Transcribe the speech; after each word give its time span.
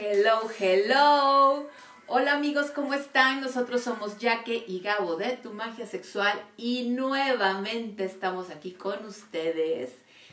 Hello, 0.00 0.48
hello. 0.56 1.68
Hola 2.06 2.34
amigos, 2.34 2.70
¿cómo 2.70 2.94
están? 2.94 3.40
Nosotros 3.40 3.82
somos 3.82 4.18
Yaque 4.18 4.62
y 4.68 4.78
Gabo 4.78 5.16
de 5.16 5.36
Tu 5.38 5.52
Magia 5.52 5.88
Sexual 5.88 6.40
y 6.56 6.84
nuevamente 6.90 8.04
estamos 8.04 8.50
aquí 8.50 8.70
con 8.70 9.04
ustedes 9.04 9.90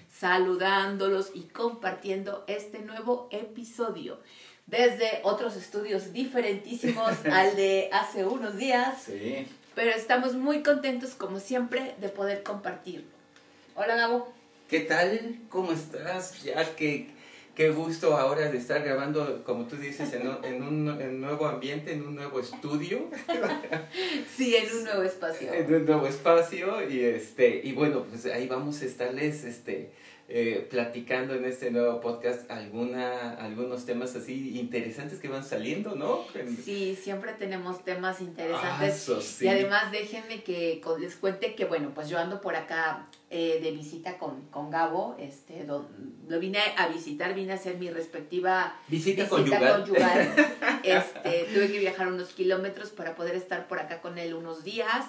saludándolos 0.08 1.32
y 1.34 1.46
compartiendo 1.46 2.44
este 2.46 2.78
nuevo 2.78 3.28
episodio 3.32 4.20
desde 4.68 5.22
otros 5.24 5.56
estudios 5.56 6.14
diferentísimos 6.14 7.14
al 7.32 7.56
de 7.56 7.90
hace 7.92 8.24
unos 8.24 8.58
días. 8.58 9.02
Sí. 9.02 9.48
Pero 9.74 9.90
estamos 9.90 10.36
muy 10.36 10.62
contentos 10.62 11.16
como 11.16 11.40
siempre 11.40 11.96
de 12.00 12.10
poder 12.10 12.44
compartirlo. 12.44 13.08
Hola 13.74 13.96
Gabo. 13.96 14.32
¿Qué 14.70 14.82
tal? 14.82 15.40
¿Cómo 15.50 15.72
estás? 15.72 16.44
Ya 16.44 16.76
que 16.76 17.15
qué 17.56 17.70
gusto 17.72 18.16
ahora 18.18 18.52
de 18.52 18.58
estar 18.58 18.84
grabando, 18.84 19.44
como 19.44 19.66
tú 19.66 19.78
dices, 19.78 20.12
en 20.14 20.28
un, 20.28 20.44
en 20.46 20.62
un, 20.64 21.02
en 21.02 21.22
nuevo 21.22 21.48
ambiente, 21.48 21.94
en 21.94 22.06
un 22.06 22.16
nuevo 22.16 22.40
estudio. 22.40 23.10
Sí, 24.36 24.56
en 24.56 24.76
un 24.76 24.84
nuevo 24.84 25.04
espacio. 25.04 25.54
en 25.54 25.74
un 25.74 25.86
nuevo 25.86 26.08
espacio 26.08 26.90
y 26.90 27.02
este 27.04 27.62
y 27.64 27.72
bueno, 27.72 28.04
pues 28.04 28.26
ahí 28.26 28.48
vamos 28.48 28.82
a 28.82 28.86
estarles 28.86 29.44
este 29.46 29.92
eh, 30.28 30.68
platicando 30.70 31.36
en 31.36 31.46
este 31.46 31.70
nuevo 31.72 32.02
podcast 32.02 32.50
alguna, 32.50 33.36
algunos 33.36 33.86
temas 33.86 34.16
así 34.16 34.58
interesantes 34.60 35.20
que 35.20 35.28
van 35.28 35.46
saliendo, 35.46 35.96
¿no? 35.96 36.26
Sí, 36.64 36.98
siempre 37.02 37.34
tenemos 37.34 37.84
temas 37.86 38.18
Ah, 38.20 38.24
interesantes. 38.24 38.96
eso 38.96 39.22
sí. 39.22 39.46
Y 39.46 39.48
además 39.50 39.92
déjenme 39.92 40.44
que 40.44 40.82
les 41.00 41.16
cuente 41.16 41.54
que, 41.56 41.66
bueno, 41.66 41.92
pues 41.94 42.10
yo 42.10 42.18
ando 42.18 42.42
por 42.42 42.56
acá 42.56 43.08
eh, 43.38 43.60
de 43.62 43.72
visita 43.72 44.18
con, 44.18 44.44
con 44.50 44.70
Gabo. 44.72 45.16
Este, 45.20 45.66
do- 45.66 45.90
lo 46.30 46.40
vine 46.40 46.60
a 46.78 46.88
visitar, 46.88 47.34
vine 47.34 47.52
a 47.52 47.56
hacer 47.56 47.76
mi 47.78 47.90
respectiva 47.90 48.74
Visita, 48.88 49.24
visita 49.24 49.30
conyugal. 49.30 49.82
conyugal. 49.84 50.36
Este, 50.84 51.48
tuve 51.54 51.72
que 51.72 51.80
viajar 51.80 52.08
unos 52.08 52.30
kilómetros 52.30 52.90
para 52.92 53.16
poder 53.16 53.36
estar 53.36 53.68
por 53.68 53.80
acá 53.80 54.02
con 54.02 54.18
él 54.20 54.34
unos 54.36 54.64
días. 54.64 55.06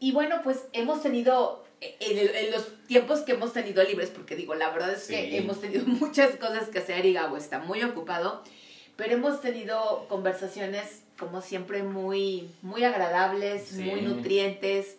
Y 0.00 0.12
bueno, 0.12 0.40
pues 0.44 0.64
hemos 0.72 1.02
tenido, 1.02 1.64
eh, 1.80 1.96
en, 2.00 2.18
en 2.46 2.50
los 2.52 2.68
tiempos 2.86 3.20
que 3.20 3.32
hemos 3.32 3.52
tenido 3.52 3.82
libres, 3.82 4.10
porque 4.10 4.36
digo, 4.36 4.54
la 4.54 4.70
verdad 4.70 4.92
es 4.92 5.06
que 5.08 5.30
Sí. 5.30 5.36
hemos 5.36 5.60
tenido 5.60 5.84
muchas 5.86 6.36
cosas 6.36 6.68
que 6.68 6.78
hacer 6.78 7.04
y 7.06 7.12
Gabo 7.12 7.36
está 7.36 7.58
muy 7.58 7.82
ocupado, 7.82 8.42
pero 8.96 9.12
hemos 9.14 9.40
tenido 9.40 10.06
conversaciones 10.08 11.02
como 11.18 11.40
siempre 11.42 11.82
muy, 11.82 12.48
muy 12.62 12.84
agradables, 12.84 13.66
Sí. 13.68 13.82
muy 13.82 14.00
nutrientes. 14.02 14.96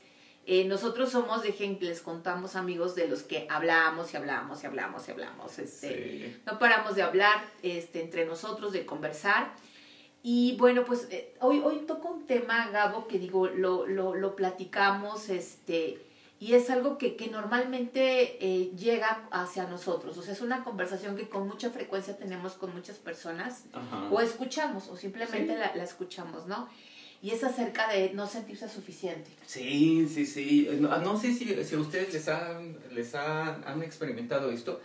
Eh, 0.48 0.66
nosotros 0.66 1.10
somos 1.12 1.42
de 1.42 1.54
gente, 1.54 1.86
les 1.86 2.02
contamos 2.02 2.56
amigos, 2.56 2.94
de 2.96 3.08
los 3.08 3.24
que 3.24 3.48
hablamos 3.50 4.14
y 4.14 4.18
hablamos 4.18 4.64
y 4.64 4.68
hablamos 4.68 5.08
y 5.08 5.12
hablamos. 5.12 5.58
Este, 5.60 5.90
Sí. 6.36 6.42
no 6.46 6.60
paramos 6.60 6.96
de 6.96 7.02
hablar 7.02 7.44
este, 7.64 8.02
entre 8.04 8.26
nosotros, 8.26 8.72
de 8.72 8.86
conversar. 8.86 9.54
Y 10.22 10.56
bueno, 10.58 10.86
pues 10.86 11.08
eh, 11.12 11.36
hoy, 11.40 11.62
hoy 11.64 11.80
toco 11.88 12.10
un 12.10 12.26
tema, 12.28 12.70
Gabo, 12.70 13.08
que 13.08 13.18
digo, 13.20 13.48
lo, 13.48 13.86
lo, 13.88 14.14
lo 14.16 14.36
platicamos, 14.36 15.30
este, 15.30 16.00
y 16.40 16.54
es 16.54 16.70
algo 16.70 16.98
que, 17.00 17.16
que 17.16 17.28
normalmente 17.28 18.38
eh, 18.46 18.72
llega 18.76 19.28
hacia 19.32 19.66
nosotros. 19.68 20.18
O 20.18 20.22
sea, 20.22 20.34
es 20.34 20.42
una 20.42 20.64
conversación 20.64 21.16
que 21.16 21.28
con 21.30 21.48
mucha 21.48 21.70
frecuencia 21.72 22.18
tenemos 22.18 22.54
con 22.54 22.74
muchas 22.74 22.98
personas, 22.98 23.66
Ajá. 23.74 24.10
o 24.12 24.20
escuchamos, 24.20 24.90
o 24.90 24.98
simplemente 24.98 25.54
Sí. 25.54 25.60
la, 25.60 25.76
la 25.76 25.84
escuchamos, 25.84 26.46
¿no? 26.48 26.68
Y 27.22 27.32
es 27.32 27.44
acerca 27.44 27.92
de 27.92 28.14
no 28.14 28.28
sentirse 28.28 28.70
suficiente. 28.70 29.30
Sí, 29.46 30.08
sí, 30.14 30.26
sí. 30.26 30.68
No, 30.80 30.96
no 31.00 31.20
sé 31.20 31.34
si, 31.34 31.46
si 31.64 31.76
a 31.76 31.80
ustedes 31.80 32.14
les 32.14 32.28
han, 32.28 32.78
les 32.94 33.16
han, 33.16 33.64
han 33.66 33.82
experimentado 33.82 34.52
esto, 34.52 34.80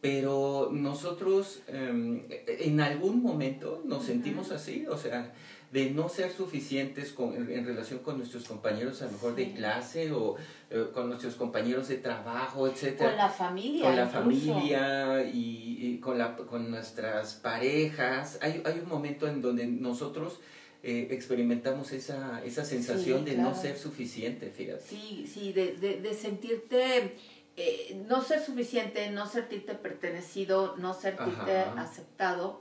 pero 0.00 0.70
nosotros 0.72 1.60
em, 1.68 2.22
en 2.46 2.80
algún 2.80 3.22
momento 3.22 3.82
nos 3.84 3.98
Ujú. 3.98 4.06
sentimos 4.06 4.50
así, 4.50 4.86
o 4.88 4.96
sea, 4.96 5.32
de 5.72 5.90
no 5.90 6.08
ser 6.08 6.32
suficientes 6.32 7.12
con, 7.12 7.34
en, 7.34 7.50
en 7.50 7.64
relación 7.64 8.00
con 8.00 8.18
nuestros 8.18 8.44
compañeros 8.44 9.02
a 9.02 9.06
lo 9.06 9.12
mejor 9.12 9.36
Sí. 9.36 9.44
de 9.44 9.52
clase 9.52 10.10
o 10.12 10.36
eh, 10.70 10.86
con 10.92 11.08
nuestros 11.08 11.34
compañeros 11.36 11.88
de 11.88 11.96
trabajo, 11.98 12.66
etcétera 12.66 13.10
Con 13.10 13.16
la 13.18 13.28
familia. 13.28 13.84
con 13.84 13.96
la 13.96 14.02
incluso. 14.04 14.54
familia 14.54 15.22
y, 15.32 15.78
y 15.80 15.98
con, 16.00 16.18
la, 16.18 16.34
con 16.36 16.70
nuestras 16.70 17.34
parejas. 17.34 18.38
Hay, 18.42 18.62
hay 18.64 18.80
un 18.80 18.88
momento 18.88 19.28
en 19.28 19.40
donde 19.42 19.66
nosotros 19.66 20.40
eh, 20.82 21.08
experimentamos 21.10 21.92
esa, 21.92 22.42
esa 22.44 22.64
sensación 22.64 23.24
de 23.24 23.36
no 23.36 23.54
ser 23.54 23.76
suficiente, 23.76 24.50
fíjate. 24.50 24.82
Sí, 24.82 25.26
sí, 25.32 25.52
de, 25.52 25.76
de, 25.76 26.00
de 26.00 26.14
sentirte, 26.14 27.16
eh, 27.56 28.02
no 28.08 28.22
ser 28.22 28.40
suficiente, 28.42 29.10
no 29.10 29.26
sentirte 29.26 29.74
pertenecido, 29.74 30.76
no 30.78 30.94
sentirte 30.94 31.58
Ajá. 31.58 31.82
aceptado. 31.82 32.60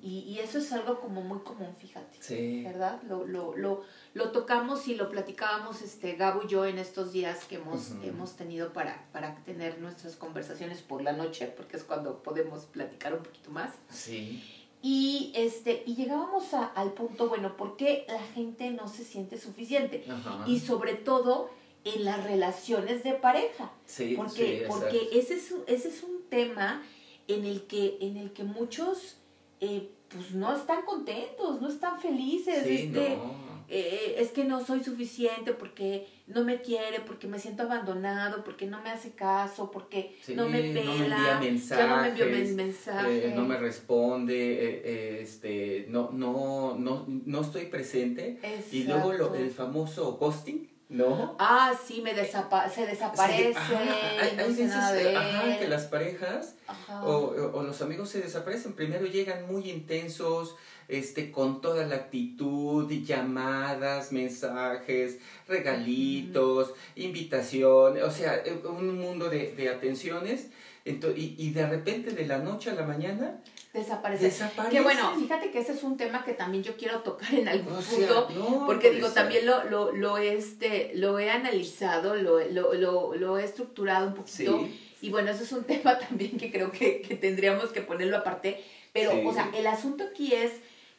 Y, 0.00 0.20
y 0.20 0.38
eso 0.38 0.58
es 0.58 0.72
algo 0.72 1.00
como 1.00 1.22
muy 1.22 1.40
común, 1.40 1.74
fíjate. 1.78 2.18
Sí. 2.20 2.62
¿Verdad? 2.62 3.02
Lo, 3.08 3.26
lo, 3.26 3.56
lo, 3.56 3.82
lo 4.14 4.30
tocamos 4.30 4.86
y 4.86 4.94
lo 4.94 5.10
platicábamos 5.10 5.82
este, 5.82 6.14
Gabo 6.14 6.42
y 6.44 6.48
yo 6.48 6.64
en 6.66 6.78
estos 6.78 7.10
días 7.12 7.44
que 7.46 7.56
hemos, 7.56 7.92
hemos 8.04 8.36
tenido 8.36 8.72
para, 8.72 9.08
para 9.10 9.34
tener 9.44 9.80
nuestras 9.80 10.14
conversaciones 10.14 10.82
por 10.82 11.02
la 11.02 11.12
noche, 11.12 11.46
porque 11.56 11.76
es 11.78 11.82
cuando 11.82 12.22
podemos 12.22 12.66
platicar 12.66 13.14
un 13.14 13.24
poquito 13.24 13.50
más. 13.50 13.72
Sí. 13.90 14.55
Y, 14.88 15.32
este, 15.34 15.82
y 15.84 15.96
llegábamos 15.96 16.54
a- 16.54 16.66
al 16.66 16.92
punto, 16.92 17.28
bueno, 17.28 17.56
¿por 17.56 17.76
qué 17.76 18.04
la 18.06 18.20
gente 18.36 18.70
no 18.70 18.86
se 18.86 19.02
siente 19.04 19.36
suficiente? 19.36 20.04
Ajá. 20.08 20.44
y 20.46 20.60
sobre 20.60 20.94
todo 20.94 21.50
en 21.84 22.04
las 22.04 22.22
relaciones 22.22 23.02
de 23.02 23.14
pareja 23.14 23.72
sí, 23.84 24.14
porque 24.16 24.60
sí, 24.60 24.64
porque 24.68 25.08
ese 25.18 25.34
es 25.34 25.50
un- 25.50 25.64
ese 25.66 25.88
es 25.88 26.04
un 26.04 26.22
tema 26.30 26.84
en 27.26 27.44
el 27.44 27.62
que 27.66 27.98
en 28.00 28.16
el 28.16 28.32
que 28.32 28.44
muchos 28.44 29.16
eh, 29.60 29.90
pues 30.08 30.32
no 30.32 30.54
están 30.56 30.82
contentos 30.84 31.60
no 31.60 31.68
están 31.68 32.00
felices 32.00 32.64
Sí, 32.64 32.74
este 32.86 33.16
no. 33.16 33.34
eh, 33.68 34.14
es 34.18 34.30
que 34.30 34.44
no 34.44 34.64
soy 34.64 34.82
suficiente 34.84 35.52
porque 35.52 36.06
no 36.28 36.44
me 36.44 36.60
quiere 36.62 37.00
porque 37.00 37.26
me 37.26 37.38
siento 37.38 37.64
abandonado 37.64 38.44
porque 38.44 38.66
no 38.66 38.80
me 38.82 38.90
hace 38.90 39.12
caso 39.12 39.70
porque 39.70 40.16
Sí, 40.22 40.34
no 40.36 40.48
me 40.48 40.60
pela 40.62 40.84
no 40.84 40.94
me 40.98 41.04
envía 41.06 41.58
ya 41.60 41.86
no 41.88 42.02
me 42.02 42.08
envió 42.08 42.26
mensajes, 42.26 42.54
mensaje 42.56 43.26
Eh, 43.28 43.32
no 43.34 43.44
me 43.44 43.56
responde, 43.58 44.34
eh, 44.34 44.82
eh, 44.84 45.18
este, 45.22 45.86
no, 45.88 46.10
no, 46.12 46.76
no, 46.78 47.04
no 47.08 47.40
estoy 47.40 47.66
presente. 47.66 48.38
Y 48.72 48.84
luego 48.84 49.12
lo- 49.12 49.34
el 49.34 49.50
famoso 49.50 50.12
ghosting, 50.18 50.68
¿no? 50.88 51.34
ah 51.38 51.72
sí 51.86 52.00
me 52.02 52.14
desapa 52.14 52.68
se 52.68 52.86
desaparece 52.86 53.52
Sí, 53.52 53.56
ajá, 53.56 53.72
hay, 54.20 54.36
no 54.36 54.42
hay 54.44 54.48
veces 54.54 54.72
ajá, 54.72 55.58
que 55.58 55.68
las 55.68 55.84
parejas 55.86 56.54
Ajá. 56.66 57.04
o, 57.04 57.34
o- 57.54 57.62
los 57.62 57.82
amigos 57.82 58.08
se 58.10 58.20
desaparecen. 58.20 58.72
Primero 58.74 59.06
llegan 59.06 59.46
muy 59.46 59.68
intensos, 59.70 60.54
este, 60.88 61.32
con 61.32 61.60
toda 61.60 61.84
la 61.86 61.96
actitud, 61.96 62.88
llamadas, 62.90 64.12
mensajes, 64.12 65.18
regalitos, 65.48 66.72
invitación, 66.94 68.00
o 68.02 68.10
sea, 68.10 68.42
un 68.64 68.98
mundo 68.98 69.28
de, 69.28 69.52
de 69.52 69.68
atenciones. 69.68 70.48
Ento- 70.84 71.12
y, 71.16 71.34
y 71.36 71.50
de 71.50 71.66
repente, 71.66 72.10
de 72.12 72.26
la 72.26 72.38
noche 72.38 72.70
a 72.70 72.74
la 72.74 72.84
mañana, 72.86 73.40
desaparece 73.80 74.24
desaparecen. 74.26 74.70
Que 74.70 74.82
bueno, 74.82 75.14
fíjate 75.18 75.50
que 75.50 75.58
ese 75.60 75.72
es 75.72 75.82
un 75.82 75.96
tema 75.96 76.24
que 76.24 76.32
también 76.34 76.62
yo 76.64 76.76
quiero 76.76 77.00
tocar 77.00 77.32
en 77.34 77.48
algún 77.48 77.72
O 77.74 77.82
sea, 77.82 78.26
punto, 78.26 78.28
no 78.34 78.66
porque 78.66 78.90
digo, 78.90 79.06
ser. 79.06 79.14
también 79.14 79.46
lo, 79.46 79.64
lo, 79.64 79.92
lo, 79.92 80.18
este, 80.18 80.92
lo 80.94 81.18
he 81.18 81.30
analizado, 81.30 82.14
lo, 82.16 82.40
lo, 82.50 82.74
lo, 82.74 83.14
lo 83.14 83.38
he 83.38 83.44
estructurado 83.44 84.06
un 84.08 84.14
poquito, 84.14 84.58
Sí, 84.58 84.80
y 85.02 85.10
bueno, 85.10 85.30
eso 85.30 85.42
es 85.44 85.52
un 85.52 85.64
tema 85.72 85.98
también 85.98 86.36
que 86.38 86.50
creo 86.50 86.70
que, 86.72 87.00
que 87.02 87.16
tendríamos 87.16 87.70
que 87.70 87.82
ponerlo 87.82 88.16
aparte, 88.16 88.62
pero, 88.92 89.12
Sí. 89.12 89.22
o 89.26 89.32
sea, 89.32 89.50
el 89.54 89.66
asunto 89.66 90.04
aquí 90.04 90.34
es 90.34 90.52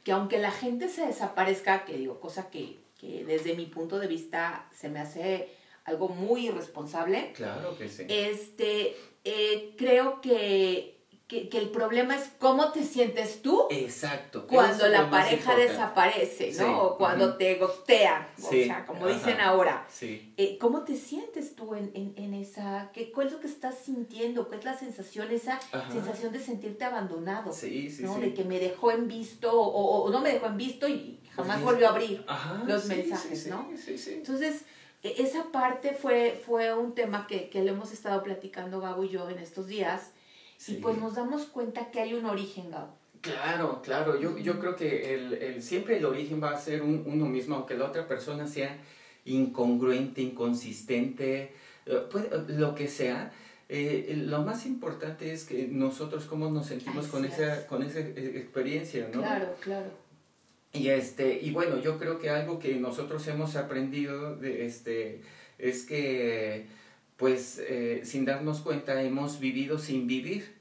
que 0.04 0.12
aunque 0.14 0.38
la 0.38 0.52
gente 0.52 0.88
se 0.90 1.06
desaparezca, 1.06 1.84
que 1.86 1.98
digo, 1.98 2.20
cosa 2.20 2.50
que, 2.50 2.78
que 3.00 3.26
desde 3.26 3.56
mi 3.56 3.66
punto 3.66 4.00
de 4.00 4.08
vista 4.08 4.70
se 4.74 4.88
me 4.90 5.00
hace 5.00 5.50
algo 5.84 6.10
muy 6.10 6.48
irresponsable, 6.48 7.32
claro 7.36 7.78
que 7.78 7.90
sí. 7.90 8.04
este, 8.08 8.96
eh, 9.24 9.74
creo 9.78 10.22
que, 10.22 10.97
que, 11.28 11.50
que 11.50 11.58
el 11.58 11.70
problema 11.72 12.16
es 12.16 12.30
cómo 12.40 12.72
te 12.72 12.84
sientes 12.86 13.42
tú 13.42 13.66
Exacto. 13.70 14.48
cuando 14.48 14.88
la 14.88 15.10
pareja 15.10 15.56
desaparece, 15.56 16.52
¿no? 16.54 16.58
Sí, 16.58 16.64
O 16.80 16.98
cuando 16.98 17.36
te 17.36 17.56
gotean, 17.56 18.28
o 18.42 18.50
Sí, 18.50 18.64
sea, 18.64 18.86
como 18.86 19.08
dicen 19.08 19.42
ahora. 19.42 19.86
Sí. 19.92 20.34
Eh, 20.38 20.58
¿Cómo 20.58 20.84
te 20.84 20.96
sientes 20.96 21.54
tú 21.56 21.76
en, 21.76 21.92
en, 21.96 22.14
en 22.16 22.34
esa, 22.34 22.92
qué, 22.94 23.12
cuál 23.12 23.28
es 23.28 23.34
lo 23.34 23.40
que 23.42 23.48
estás 23.48 23.76
sintiendo? 23.78 24.48
¿Cuál 24.48 24.60
es 24.60 24.66
la 24.66 24.78
sensación, 24.78 25.30
esa 25.32 25.60
sensación 25.92 26.32
de 26.32 26.40
sentirte 26.40 26.86
abandonado? 26.86 27.52
Sí, 27.52 27.90
sí, 27.92 28.04
¿no? 28.04 28.16
sí. 28.16 28.22
De 28.22 28.34
que 28.34 28.46
me 28.46 28.60
dejó 28.60 28.92
en 28.92 29.10
visto 29.10 29.52
o, 29.52 29.66
o- 29.68 30.04
o 30.06 30.10
no 30.10 30.22
me 30.22 30.32
dejó 30.32 30.46
en 30.48 30.56
visto 30.58 30.88
y 30.88 31.20
jamás 31.36 31.62
volvió 31.62 31.88
a 31.88 31.90
abrir. 31.92 32.26
Los 32.66 32.86
mensajes, 32.86 33.48
¿no? 33.48 33.70
Entonces, 34.08 34.62
e- 35.04 35.16
esa 35.22 35.44
parte 35.52 35.94
fue, 35.94 36.42
fue 36.46 36.74
un 36.74 36.96
tema 36.96 37.28
que, 37.28 37.50
que 37.50 37.62
le 37.64 37.72
hemos 37.72 37.92
estado 37.92 38.24
platicando 38.24 38.80
Gabo 38.80 39.04
y 39.04 39.10
yo 39.10 39.30
en 39.30 39.40
estos 39.40 39.68
días. 39.68 40.12
Sí. 40.58 40.74
Y 40.74 40.82
pues 40.82 40.98
nos 40.98 41.16
damos 41.16 41.44
cuenta 41.46 41.92
que 41.92 42.00
hay 42.02 42.14
un 42.14 42.26
origen, 42.26 42.72
Gabo. 42.72 42.90
Claro, 43.22 43.82
claro. 43.84 44.20
Yo, 44.20 44.38
yo 44.38 44.60
creo 44.60 44.76
que 44.76 45.14
el, 45.16 45.34
el- 45.34 45.64
siempre 45.64 45.98
el 45.98 46.06
origen 46.06 46.42
va 46.42 46.52
a 46.52 46.60
ser 46.60 46.82
un- 46.82 47.04
uno 47.06 47.26
mismo, 47.26 47.56
aunque 47.56 47.76
la 47.76 47.86
otra 47.86 48.08
persona 48.08 48.48
sea 48.48 48.78
incongruente, 49.26 50.22
inconsistente, 50.22 51.52
eh, 51.86 52.02
puede- 52.12 52.30
lo 52.58 52.76
que 52.76 52.88
sea. 52.88 53.32
eh, 53.70 54.14
lo 54.26 54.44
más 54.44 54.66
importante 54.66 55.34
es 55.34 55.44
que 55.44 55.68
nosotros 55.68 56.24
cómo 56.24 56.50
nos 56.50 56.68
sentimos 56.68 57.08
con 57.08 57.26
esa, 57.26 57.68
con 57.68 57.84
esa 57.84 58.00
eh, 58.00 58.34
experiencia, 58.38 59.10
¿no? 59.14 59.20
Claro, 59.20 59.54
claro. 59.60 59.90
Y, 60.72 60.88
este, 60.88 61.38
y 61.42 61.52
bueno, 61.52 61.78
yo 61.82 61.98
creo 62.00 62.18
que 62.18 62.30
algo 62.30 62.60
que 62.60 62.76
nosotros 62.76 63.28
hemos 63.28 63.58
aprendido 63.58 64.38
de, 64.38 64.66
este, 64.66 65.22
es 65.58 65.84
que, 65.84 66.68
pues, 67.18 67.60
eh, 67.60 68.02
sin 68.04 68.26
darnos 68.26 68.62
cuenta, 68.62 69.02
hemos 69.02 69.40
vivido 69.40 69.80
sin 69.80 70.08
vivir, 70.08 70.56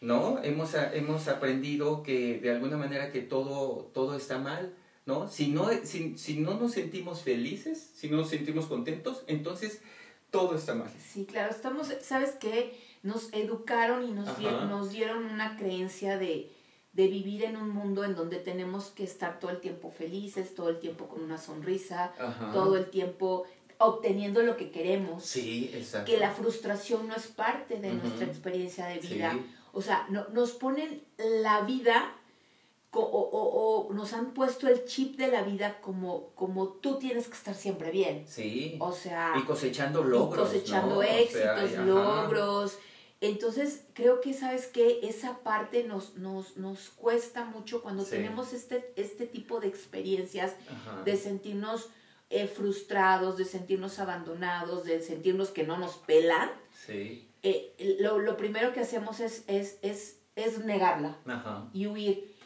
¿no? 0.00 0.42
Hemos, 0.42 0.74
hemos 0.74 1.28
aprendido 1.28 2.02
que 2.02 2.38
de 2.40 2.50
alguna 2.50 2.76
manera 2.76 3.12
que 3.12 3.20
todo, 3.20 3.90
todo 3.92 4.16
está 4.16 4.38
mal, 4.38 4.74
¿no? 5.06 5.28
Si 5.28 5.48
no, 5.48 5.68
si, 5.84 6.16
si 6.16 6.38
no 6.38 6.54
nos 6.54 6.72
sentimos 6.72 7.22
felices, 7.22 7.92
si 7.94 8.08
no 8.08 8.18
nos 8.18 8.30
sentimos 8.30 8.66
contentos, 8.66 9.24
entonces 9.26 9.82
todo 10.30 10.54
está 10.54 10.74
mal. 10.74 10.90
Sí, 10.98 11.26
claro, 11.26 11.50
estamos, 11.50 11.88
¿sabes 12.00 12.32
qué? 12.40 12.78
Nos 13.02 13.32
educaron 13.32 14.04
y 14.04 14.12
nos, 14.12 14.38
dieron, 14.38 14.68
nos 14.68 14.90
dieron 14.90 15.24
una 15.24 15.56
creencia 15.56 16.18
de, 16.18 16.50
de 16.92 17.06
vivir 17.06 17.44
en 17.44 17.56
un 17.56 17.70
mundo 17.70 18.04
en 18.04 18.14
donde 18.14 18.38
tenemos 18.38 18.86
que 18.86 19.04
estar 19.04 19.38
todo 19.38 19.50
el 19.50 19.60
tiempo 19.60 19.90
felices, 19.90 20.54
todo 20.54 20.68
el 20.68 20.80
tiempo 20.80 21.06
con 21.06 21.22
una 21.22 21.38
sonrisa, 21.38 22.12
todo 22.52 22.76
el 22.76 22.90
tiempo 22.90 23.46
obteniendo 23.78 24.42
lo 24.42 24.56
que 24.56 24.70
queremos. 24.70 25.24
Sí, 25.24 25.70
exacto. 25.72 26.10
Que 26.10 26.18
la 26.18 26.30
frustración 26.32 27.08
no 27.08 27.14
es 27.14 27.28
parte 27.28 27.78
de 27.78 27.92
nuestra 27.94 28.26
experiencia 28.26 28.86
de 28.86 28.98
vida. 28.98 29.38
O 29.72 29.80
sea, 29.80 30.06
no, 30.10 30.28
nos 30.30 30.52
ponen 30.52 31.02
la 31.16 31.62
vida 31.62 32.14
o, 32.90 33.00
o, 33.00 33.86
o, 33.86 33.92
nos 33.92 34.12
han 34.12 34.32
puesto 34.32 34.66
el 34.66 34.84
chip 34.86 35.16
de 35.18 35.28
la 35.28 35.42
vida 35.42 35.80
como, 35.80 36.30
como 36.34 36.68
tú 36.68 36.98
tienes 36.98 37.28
que 37.28 37.34
estar 37.34 37.54
siempre 37.54 37.90
bien. 37.90 38.24
Sí. 38.26 38.76
O 38.80 38.92
sea. 38.92 39.34
Y 39.36 39.42
cosechando 39.42 40.02
logros. 40.02 40.48
Y 40.48 40.58
cosechando 40.58 41.02
éxitos, 41.02 41.72
logros. 41.86 42.78
Entonces, 43.20 43.82
creo 43.94 44.20
que, 44.20 44.32
¿sabes 44.32 44.68
que 44.68 45.00
Esa 45.02 45.38
parte 45.38 45.84
nos, 45.84 46.14
nos, 46.14 46.56
nos 46.56 46.90
cuesta 46.90 47.44
mucho 47.44 47.82
cuando 47.82 48.04
tenemos 48.04 48.52
este, 48.52 48.92
este 48.96 49.26
tipo 49.26 49.60
de 49.60 49.66
experiencias 49.66 50.54
de 51.04 51.16
sentirnos 51.16 51.88
eh, 52.30 52.46
frustrados, 52.46 53.36
de 53.36 53.44
sentirnos 53.44 53.98
abandonados, 53.98 54.84
de 54.84 55.00
sentirnos 55.00 55.50
que 55.50 55.64
no 55.64 55.78
nos 55.78 55.96
pelan. 55.96 56.50
Sí. 56.72 57.28
Eh, 57.42 57.96
lo, 58.00 58.18
lo, 58.18 58.36
primero 58.36 58.72
que 58.72 58.80
hacemos 58.80 59.20
es, 59.20 59.44
es, 59.46 59.78
es, 59.82 60.18
es 60.36 60.64
negarla 60.64 61.16
y 61.72 61.86
huir. 61.86 62.36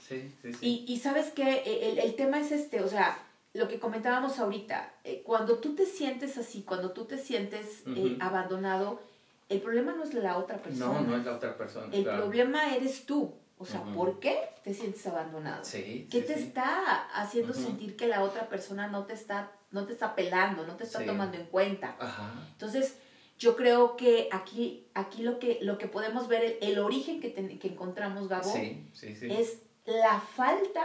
Y, 0.61 0.85
y 0.87 0.99
sabes 0.99 1.31
que 1.31 1.63
el, 1.65 1.99
el, 1.99 2.15
tema 2.17 2.39
es 2.39 2.53
este, 2.53 2.83
o 2.83 2.89
sea, 2.89 3.19
lo 3.55 3.69
que 3.69 3.79
comentábamos 3.79 4.39
ahorita, 4.39 4.95
eh, 5.05 5.23
cuando 5.25 5.59
tú 5.59 5.75
te 5.75 5.85
sientes 5.85 6.39
así, 6.39 6.63
cuando 6.63 6.93
tú 6.93 7.05
te 7.05 7.19
sientes 7.19 7.83
eh, 7.87 8.17
abandonado, 8.21 9.01
el 9.49 9.61
problema 9.61 9.93
no 9.93 10.05
es 10.05 10.15
la 10.15 10.39
otra 10.39 10.57
persona. 10.57 11.01
No, 11.01 11.07
no 11.07 11.17
es 11.17 11.25
la 11.25 11.37
otra 11.37 11.57
persona. 11.57 11.89
El 11.93 12.05
problema 12.05 12.75
eres 12.75 13.05
tú. 13.05 13.35
O 13.63 13.65
sea, 13.65 13.85
¿por 13.85 14.19
qué 14.19 14.41
te 14.65 14.75
sientes 14.75 15.07
abandonado? 15.07 15.65
Sí, 15.65 16.09
¿Qué 16.11 16.21
te 16.21 16.35
está 16.35 17.07
haciendo 17.15 17.55
sentir 17.55 17.97
que 17.97 18.09
la 18.09 18.25
otra 18.25 18.49
persona 18.49 18.89
no 18.89 19.07
te 19.07 19.13
está, 19.13 19.53
no 19.71 19.87
te 19.87 19.93
está 19.93 20.17
pelando, 20.17 20.67
no 20.67 20.75
te 20.75 20.83
está 20.83 21.07
tomando 21.07 21.37
en 21.37 21.47
cuenta? 21.47 21.97
Ajá. 22.01 22.33
Entonces, 22.51 22.97
yo 23.39 23.55
creo 23.55 23.97
que 23.97 24.29
aquí, 24.33 24.89
aquí 24.95 25.23
lo, 25.23 25.39
que, 25.39 25.61
lo 25.63 25.79
que 25.79 25.87
podemos 25.87 26.27
ver, 26.27 26.59
el, 26.61 26.81
origen 26.81 27.21
que, 27.21 27.33
que 27.33 27.69
encontramos, 27.69 28.27
Gabo, 28.27 28.53
es 28.57 29.63
la 29.85 30.19
falta 30.21 30.83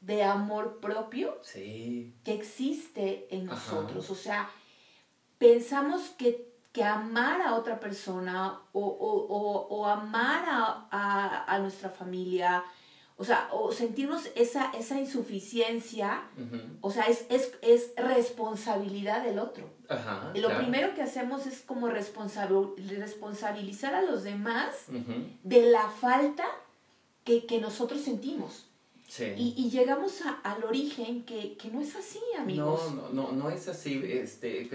de 0.00 0.22
amor 0.22 0.78
propio 0.80 1.40
que 1.54 2.12
existe 2.34 3.28
en 3.30 3.46
nosotros. 3.46 4.10
O 4.10 4.14
sea, 4.14 4.50
pensamos 5.38 6.10
que, 6.10 6.49
que, 6.72 6.84
amar 6.84 7.42
a 7.42 7.54
otra 7.54 7.80
persona 7.80 8.60
o, 8.72 8.80
o, 8.80 9.66
o, 9.68 9.86
amar 9.86 10.44
a, 10.48 11.44
a, 11.46 11.58
nuestra 11.58 11.90
familia, 11.90 12.64
o 13.16 13.24
sea, 13.24 13.48
o 13.52 13.72
sentirnos 13.72 14.30
esa, 14.34 14.70
esa 14.72 14.98
insuficiencia, 14.98 16.22
o 16.80 16.90
sea, 16.90 17.04
es, 17.04 17.26
es, 17.28 17.52
es, 17.62 17.92
responsabilidad 17.96 19.24
del 19.24 19.38
otro. 19.38 19.68
Ajá, 19.88 20.32
lo 20.34 20.56
primero 20.56 20.94
que 20.94 21.02
hacemos 21.02 21.46
es 21.46 21.60
como 21.60 21.88
responsabilizar 21.88 23.94
a 23.94 24.02
los 24.02 24.22
demás 24.22 24.86
de 25.42 25.70
la 25.70 25.88
falta 25.88 26.44
que, 27.24 27.46
que 27.46 27.60
nosotros 27.60 28.00
sentimos. 28.00 28.69
Sí. 29.10 29.24
Y, 29.36 29.54
y, 29.56 29.70
llegamos 29.70 30.22
a, 30.22 30.34
al 30.48 30.62
origen 30.62 31.24
que, 31.24 31.56
que, 31.56 31.68
no 31.68 31.80
es 31.80 31.96
así, 31.96 32.20
amigos. 32.38 32.94
No, 32.94 33.08
no, 33.12 33.32
no, 33.32 33.32
no 33.32 33.50
es 33.50 33.66
así. 33.66 34.00
Este, 34.04 34.70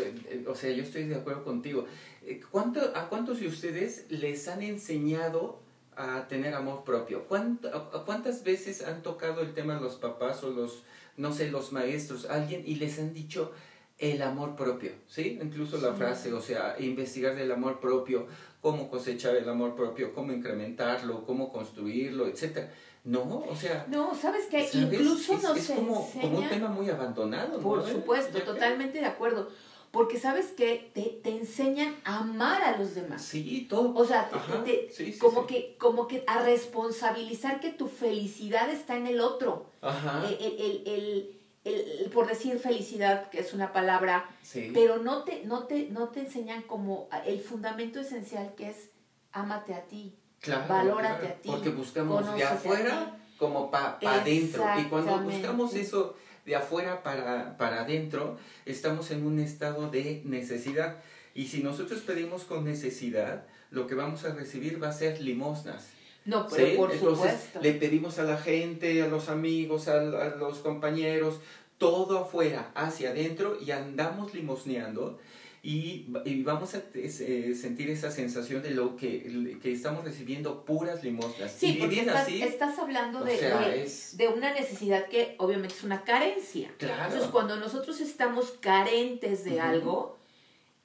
o 0.45 0.53
sea, 0.53 0.73
yo 0.73 0.83
estoy 0.83 1.05
de 1.05 1.15
acuerdo 1.15 1.45
contigo. 1.45 1.85
Eh, 2.21 2.41
¿Cuánto, 2.51 2.81
¿A 2.95 3.07
cuántos 3.07 3.39
de 3.39 3.47
ustedes 3.47 4.07
les 4.09 4.49
han 4.49 4.61
enseñado 4.61 5.61
a 5.95 6.27
tener 6.27 6.53
amor 6.53 6.83
propio? 6.83 7.25
¿Cuántas 7.29 8.43
veces 8.43 8.83
han 8.83 9.03
tocado 9.03 9.39
el 9.39 9.53
tema 9.53 9.79
los 9.79 9.95
papás 9.95 10.43
o 10.43 10.49
los, 10.49 10.83
no 11.15 11.31
sé, 11.31 11.49
los 11.49 11.71
maestros, 11.71 12.25
alguien, 12.25 12.61
y 12.65 12.75
les 12.75 12.99
han 12.99 13.13
dicho 13.13 13.53
el 13.99 14.21
amor 14.21 14.57
propio? 14.57 14.91
¿Sí? 15.07 15.39
Incluso 15.41 15.77
la 15.77 15.93
frase, 15.93 16.33
o 16.33 16.41
sea, 16.41 16.75
investigar 16.77 17.37
del 17.37 17.53
amor 17.53 17.79
propio 17.79 18.27
cómo 18.65 18.89
cosechar 18.89 19.35
el 19.35 19.47
amor 19.47 19.75
propio, 19.75 20.11
cómo 20.11 20.33
incrementarlo, 20.33 21.23
cómo 21.23 21.53
construirlo, 21.53 22.25
etcétera. 22.27 22.73
No, 23.05 23.43
o 23.47 23.55
sea... 23.55 23.85
No, 23.87 24.15
¿sabes 24.15 24.47
qué? 24.49 24.67
Incluso 24.73 25.37
nos 25.37 25.57
es 25.57 25.69
como, 25.69 26.11
como, 26.11 26.39
un 26.39 26.49
tema 26.49 26.69
muy 26.69 26.89
abandonado, 26.89 27.59
Por 27.59 27.87
supuesto, 27.87 28.41
totalmente 28.41 28.99
de 28.99 29.05
acuerdo. 29.05 29.49
Porque 29.91 30.19
sabes 30.19 30.47
que 30.47 30.91
te, 30.93 31.21
te, 31.23 31.37
enseñan 31.37 31.95
a 32.03 32.17
amar 32.17 32.63
a 32.63 32.77
los 32.77 32.95
demás. 32.95 33.21
Sí, 33.21 33.67
todo. 33.69 33.93
O 33.95 34.05
sea, 34.05 34.29
te, 34.65 34.89
como, 35.19 35.45
que, 35.45 35.77
como 35.77 36.07
que 36.07 36.23
a 36.27 36.43
responsabilizar 36.43 37.61
que 37.61 37.69
tu 37.69 37.87
felicidad 37.87 38.69
está 38.69 38.97
en 38.97 39.07
el 39.07 39.21
otro. 39.21 39.67
Ajá. 39.81 40.27
El, 40.27 40.33
el, 40.33 40.83
el, 40.85 41.39
el, 41.63 42.09
por 42.09 42.27
decir 42.27 42.59
felicidad, 42.59 43.29
que 43.29 43.39
es 43.39 43.53
una 43.53 43.71
palabra, 43.71 44.29
sí. 44.41 44.71
pero 44.73 44.97
no 44.97 45.23
te, 45.23 45.45
no, 45.45 45.63
te, 45.63 45.87
no 45.89 46.09
te 46.09 46.21
enseñan 46.21 46.63
como 46.63 47.07
el 47.25 47.39
fundamento 47.39 47.99
esencial 47.99 48.53
que 48.55 48.71
es 48.71 48.89
ámate 49.31 49.75
a 49.75 49.85
ti, 49.85 50.17
claro, 50.45 50.67
valórate 50.67 51.27
a 51.27 51.35
ti. 51.35 51.49
Porque 51.49 51.69
buscamos 51.69 52.35
de 52.35 52.43
afuera 52.43 53.17
como 53.37 53.69
para 53.71 53.99
pa 53.99 54.15
adentro. 54.15 54.63
Y 54.79 54.83
cuando 54.85 55.19
buscamos 55.19 55.73
eso 55.75 56.15
de 56.45 56.55
afuera 56.55 57.03
para, 57.03 57.57
para 57.57 57.81
adentro, 57.81 58.37
estamos 58.65 59.11
en 59.11 59.25
un 59.25 59.39
estado 59.39 59.89
de 59.89 60.21
necesidad. 60.25 60.97
Y 61.33 61.47
si 61.47 61.61
nosotros 61.61 62.01
pedimos 62.01 62.43
con 62.43 62.63
necesidad, 62.63 63.45
lo 63.71 63.87
que 63.87 63.95
vamos 63.95 64.23
a 64.23 64.33
recibir 64.33 64.81
va 64.81 64.89
a 64.89 64.93
ser 64.93 65.21
limosnas. 65.21 65.87
No, 66.23 66.47
pero 66.47 66.75
por 66.77 66.91
Entonces, 66.91 67.31
supuesto. 67.31 67.61
le 67.61 67.73
pedimos 67.73 68.17
a 68.17 68.23
la 68.23 68.37
gente, 68.37 69.03
a 69.03 69.07
los 69.07 69.29
amigos, 69.29 69.87
a, 69.87 69.99
a, 69.99 70.35
los 70.35 70.59
compañeros, 70.59 71.39
todo 71.77 72.19
afuera, 72.19 72.71
hacia 72.73 73.11
adentro, 73.11 73.57
y 73.61 73.71
andamos 73.71 74.33
limosneando. 74.33 75.19
Y, 75.67 76.05
y 76.25 76.43
vamos 76.43 76.75
a 76.75 76.83
eh, 76.93 77.55
sentir 77.59 77.89
esa 77.89 78.11
sensación 78.11 78.61
de 78.61 78.69
lo 78.69 78.95
que, 78.95 79.57
que 79.63 79.71
estamos 79.71 80.03
recibiendo 80.05 80.63
puras 80.63 81.03
limosnas. 81.03 81.51
Sí, 81.51 81.69
y 81.77 81.79
porque 81.79 82.01
estás, 82.01 82.17
así, 82.27 82.43
estás 82.43 82.77
hablando 82.77 83.23
de, 83.23 83.35
sea, 83.35 83.61
de, 83.61 83.81
es- 83.83 84.15
de 84.15 84.27
una 84.27 84.53
necesidad 84.53 85.07
que 85.07 85.33
obviamente 85.39 85.73
es 85.73 85.83
una 85.83 86.03
carencia. 86.03 86.71
Claro. 86.77 87.05
Entonces, 87.05 87.29
cuando 87.31 87.55
nosotros 87.55 87.99
estamos 87.99 88.51
carentes 88.59 89.43
de 89.43 89.59
algo, 89.59 90.19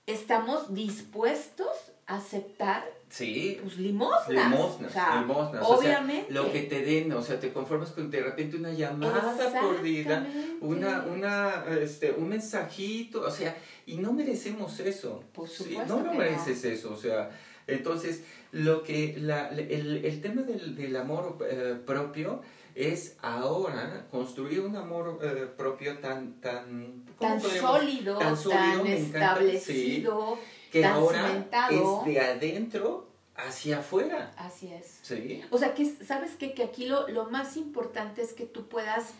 estamos 0.06 0.72
dispuestos 0.72 1.68
a 2.06 2.16
aceptar 2.16 2.90
Sí, 3.10 3.58
pues, 3.60 3.76
limosnas. 3.76 4.28
limosnas, 4.28 4.90
O 4.90 4.94
sea, 4.94 5.20
limosnas. 5.20 5.62
O 5.62 5.66
sea, 5.66 5.76
Obviamente. 5.98 6.32
lo 6.32 6.52
que 6.52 6.60
te 6.62 6.82
den, 6.82 7.12
o 7.12 7.20
sea, 7.20 7.40
te 7.40 7.52
conformas 7.52 7.90
con 7.90 8.08
de 8.10 8.22
repente 8.22 8.56
una 8.56 8.72
llamada 8.72 9.36
por 9.60 9.82
vida, 9.82 10.18
Exactamente. 10.18 10.56
una, 10.64 11.04
una, 11.04 11.64
este, 11.80 12.12
un 12.12 12.28
mensajito, 12.28 13.22
o 13.22 13.30
sea, 13.30 13.56
y 13.84 13.96
no 13.96 14.12
merecemos 14.12 14.78
eso. 14.78 15.24
Por 15.32 15.48
Sí, 15.48 15.64
supuesto 15.64 15.96
no, 15.98 16.04
no 16.04 16.14
mereces 16.14 16.64
eso, 16.64 16.92
o 16.92 16.96
sea, 16.96 17.30
entonces, 17.66 18.22
lo 18.52 18.82
que, 18.84 19.16
la, 19.18 19.48
el, 19.48 20.04
el 20.04 20.20
tema 20.20 20.42
del, 20.42 20.74
del 20.76 20.94
amor 20.96 21.38
eh, 21.50 21.76
propio 21.84 22.42
es 22.74 23.16
ahora 23.22 24.06
construir 24.10 24.60
un 24.60 24.76
amor 24.76 25.18
eh, 25.22 25.46
propio 25.56 25.98
tan, 25.98 26.40
tan, 26.40 27.04
¿cómo 27.18 27.30
tan 27.32 27.40
sólido, 27.40 28.18
tan 28.18 28.36
sólido, 28.36 28.84
establecido. 28.86 30.38
Que 30.70 30.82
tan 30.82 30.92
ahora 30.92 31.26
cimentado. 31.28 32.00
es 32.00 32.06
de 32.14 32.20
adentro 32.20 33.08
hacia 33.34 33.78
afuera. 33.78 34.32
Así 34.36 34.68
es. 34.72 34.98
Sí. 35.02 35.42
O 35.50 35.58
sea, 35.58 35.74
que 35.74 35.84
sabes 35.86 36.32
qué? 36.36 36.52
que 36.54 36.62
aquí 36.64 36.86
lo, 36.86 37.08
lo 37.08 37.30
más 37.30 37.56
importante 37.56 38.22
es 38.22 38.32
que 38.32 38.46
tú 38.46 38.68
puedas 38.68 39.12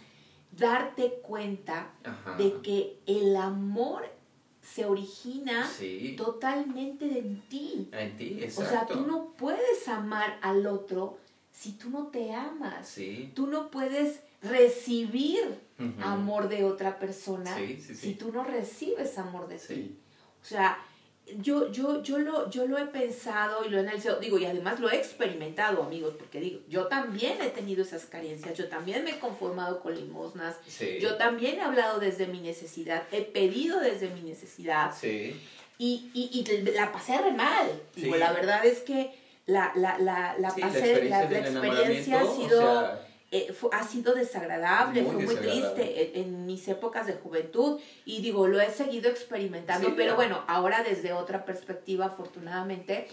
darte 0.52 1.20
cuenta 1.22 1.90
Ajá. 2.04 2.36
de 2.36 2.60
que 2.60 2.98
el 3.06 3.36
amor 3.36 4.02
se 4.62 4.84
origina 4.84 5.66
Sí. 5.66 6.14
totalmente 6.16 7.06
de 7.06 7.20
en 7.20 7.40
ti. 7.48 7.88
En 7.92 8.16
ti, 8.16 8.38
O 8.40 8.44
exacto. 8.44 8.70
sea, 8.70 8.86
tú 8.86 9.06
no 9.06 9.32
puedes 9.36 9.88
amar 9.88 10.38
al 10.42 10.66
otro 10.66 11.18
si 11.52 11.72
tú 11.72 11.88
no 11.90 12.08
te 12.08 12.32
amas. 12.34 12.86
Sí. 12.88 13.32
Tú 13.34 13.46
no 13.46 13.70
puedes 13.70 14.20
recibir 14.42 15.60
amor 16.02 16.48
de 16.48 16.64
otra 16.64 16.98
persona 16.98 17.56
Sí, 17.56 17.76
sí, 17.80 17.94
sí. 17.94 17.94
si 17.94 18.14
tú 18.14 18.32
no 18.32 18.44
recibes 18.44 19.16
amor 19.18 19.48
de 19.48 19.58
Sí. 19.58 19.74
ti. 19.74 19.98
O 20.42 20.44
sea, 20.44 20.78
yo, 21.38 21.70
yo, 21.70 22.02
yo, 22.02 22.18
lo, 22.18 22.50
yo 22.50 22.66
lo 22.66 22.78
he 22.78 22.86
pensado 22.86 23.64
y 23.64 23.68
lo 23.68 23.76
he 23.78 23.80
analizado, 23.80 24.20
digo, 24.20 24.38
y 24.38 24.44
además 24.44 24.80
lo 24.80 24.90
he 24.90 24.96
experimentado, 24.96 25.82
amigos, 25.82 26.14
porque 26.18 26.40
digo, 26.40 26.60
yo 26.68 26.86
también 26.86 27.40
he 27.40 27.48
tenido 27.48 27.82
esas 27.82 28.04
carencias, 28.06 28.56
yo 28.56 28.68
también 28.68 29.04
me 29.04 29.10
he 29.10 29.18
conformado 29.18 29.80
con 29.80 29.94
limosnas, 29.94 30.56
yo 31.00 31.16
también 31.16 31.58
he 31.58 31.62
hablado 31.62 32.00
desde 32.00 32.26
mi 32.26 32.40
necesidad, 32.40 33.02
he 33.12 33.22
pedido 33.22 33.80
desde 33.80 34.10
mi 34.10 34.22
necesidad, 34.22 34.92
sí. 34.98 35.40
y, 35.78 36.10
y, 36.14 36.30
y 36.32 36.70
la 36.72 36.92
pasé 36.92 37.18
re 37.18 37.32
mal. 37.32 37.68
Digo, 37.94 38.16
la 38.16 38.32
verdad 38.32 38.64
es 38.66 38.80
que 38.80 39.12
la, 39.46 39.72
la, 39.74 39.98
la, 39.98 40.36
la 40.38 40.54
pasé, 40.54 41.04
la, 41.04 41.24
experiencia 41.24 42.20
ha 42.20 42.26
sido 42.26 43.09
eh, 43.32 43.54
ha 43.70 43.86
sido 43.86 44.12
desagradable, 44.14 45.04
fue 45.04 45.24
muy 45.24 45.36
triste 45.36 46.18
en, 46.18 46.46
mis 46.46 46.66
épocas 46.66 47.06
de 47.06 47.12
juventud 47.12 47.78
y 48.04 48.22
digo, 48.22 48.48
lo 48.48 48.60
he 48.60 48.70
seguido 48.70 49.08
experimentando, 49.08 49.94
pero 49.94 50.16
bueno, 50.16 50.42
ahora 50.48 50.82
desde 50.82 51.12
otra 51.12 51.44
perspectiva, 51.44 52.06
afortunadamente, 52.06 53.06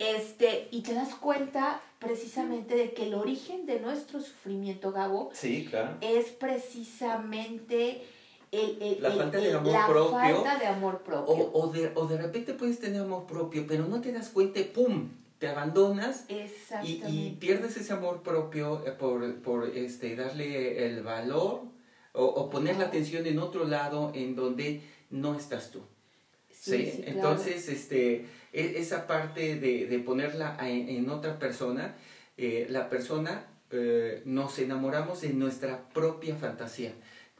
este, 0.00 0.66
y 0.72 0.82
te 0.82 0.94
das 0.94 1.14
cuenta 1.14 1.80
precisamente 2.00 2.74
de 2.74 2.92
que 2.92 3.06
el 3.06 3.14
origen 3.14 3.66
de 3.66 3.78
nuestro 3.78 4.20
sufrimiento, 4.20 4.90
Gabo, 4.90 5.30
sí, 5.32 5.66
claro. 5.70 5.96
es 6.00 6.26
precisamente... 6.30 8.04
El, 8.50 8.98
la 9.00 9.10
falta 9.10 9.38
de 9.38 9.52
amor 9.52 9.86
propio. 9.86 10.10
Falta 10.10 10.56
de 10.56 10.66
amor 10.66 11.02
propio. 11.02 11.34
O, 11.34 11.62
o, 11.62 11.72
de, 11.72 11.92
o 11.94 12.06
de 12.06 12.16
repente 12.16 12.54
puedes 12.54 12.80
tener 12.80 13.02
amor 13.02 13.26
propio, 13.26 13.64
pero 13.68 13.86
no 13.86 14.00
te 14.00 14.10
das 14.12 14.28
cuenta, 14.30 14.60
¡pum! 14.74 15.08
Te 15.38 15.48
abandonas 15.48 16.24
y, 16.82 17.02
y, 17.06 17.36
pierdes 17.38 17.76
ese 17.76 17.92
amor 17.92 18.22
propio 18.22 18.86
eh, 18.86 18.92
por, 18.92 19.42
por 19.42 19.68
este, 19.68 20.16
darle 20.16 20.86
el 20.86 21.02
valor 21.02 21.62
o, 22.12 22.24
o 22.24 22.50
poner 22.50 22.76
la 22.76 22.86
atención 22.86 23.26
en 23.26 23.38
otro 23.38 23.64
lado 23.64 24.12
en 24.14 24.34
donde 24.34 24.80
no 25.10 25.34
estás 25.34 25.70
tú. 25.70 25.82
Sí, 26.50 27.04
Entonces, 27.06 27.68
este, 27.68 28.26
e, 28.52 28.78
esa 28.78 29.06
parte 29.06 29.56
de, 29.56 29.86
de 29.86 29.98
ponerla 30.00 30.56
en, 30.60 30.88
en, 30.88 31.10
otra 31.10 31.38
persona, 31.38 31.94
eh, 32.36 32.66
la 32.70 32.88
persona 32.88 33.46
eh, 33.70 34.22
nos 34.24 34.58
enamoramos 34.58 35.20
de 35.20 35.28
nuestra 35.30 35.88
propia 35.90 36.34
fantasía 36.34 36.92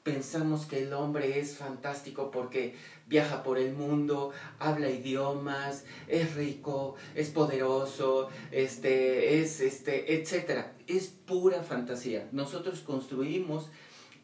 pensamos 0.06 0.66
que 0.66 0.84
el 0.84 0.92
hombre 0.92 1.40
es 1.40 1.56
fantástico 1.56 2.30
porque 2.30 2.76
viaja 3.08 3.42
por 3.42 3.58
el 3.58 3.72
mundo, 3.72 4.30
habla 4.60 4.88
idiomas, 4.88 5.84
es 6.06 6.36
rico, 6.36 6.94
es 7.16 7.30
poderoso, 7.30 8.28
este, 8.52 9.40
es, 9.40 9.60
este, 9.60 10.14
etcétera. 10.14 10.74
Es 10.86 11.08
pura 11.08 11.64
fantasía. 11.64 12.28
Nosotros 12.30 12.82
construimos 12.82 13.68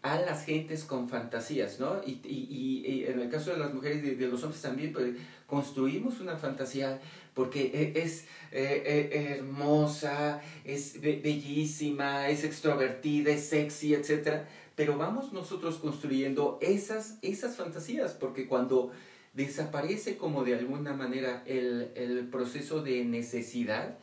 a 0.03 0.21
las 0.21 0.45
gentes 0.45 0.85
con 0.85 1.09
fantasías, 1.09 1.81
¿no? 1.81 2.01
Y, 2.07 2.21
y, 2.23 2.85
y 2.87 3.05
en 3.07 3.19
el 3.19 3.29
caso 3.29 3.51
de 3.51 3.59
las 3.59 3.75
mujeres 3.75 4.05
y 4.05 4.15
de, 4.15 4.29
los 4.29 4.45
hombres 4.45 4.63
también, 4.63 4.93
pues 4.93 5.17
construimos 5.49 6.21
una 6.21 6.37
fantasía 6.37 7.01
porque 7.35 7.73
e, 7.75 8.01
es 8.01 8.23
eh, 8.53 8.83
eh, 8.87 9.37
hermosa, 9.37 10.41
es 10.65 11.01
bellísima, 11.01 12.29
es 12.29 12.45
extrovertida, 12.45 13.33
es 13.33 13.49
sexy, 13.49 13.95
etcétera 13.95 14.49
pero 14.75 14.97
vamos 14.97 15.33
nosotros 15.33 15.77
construyendo 15.77 16.59
esas, 16.61 17.19
esas 17.23 17.57
fantasías, 17.57 18.13
porque 18.13 18.47
cuando 18.47 18.91
desaparece 19.35 20.17
como 20.17 20.45
de 20.45 20.55
alguna 20.55 20.93
manera 20.93 21.43
el, 21.47 22.29
proceso 22.31 22.83
de 22.83 23.05
necesidad, 23.05 23.99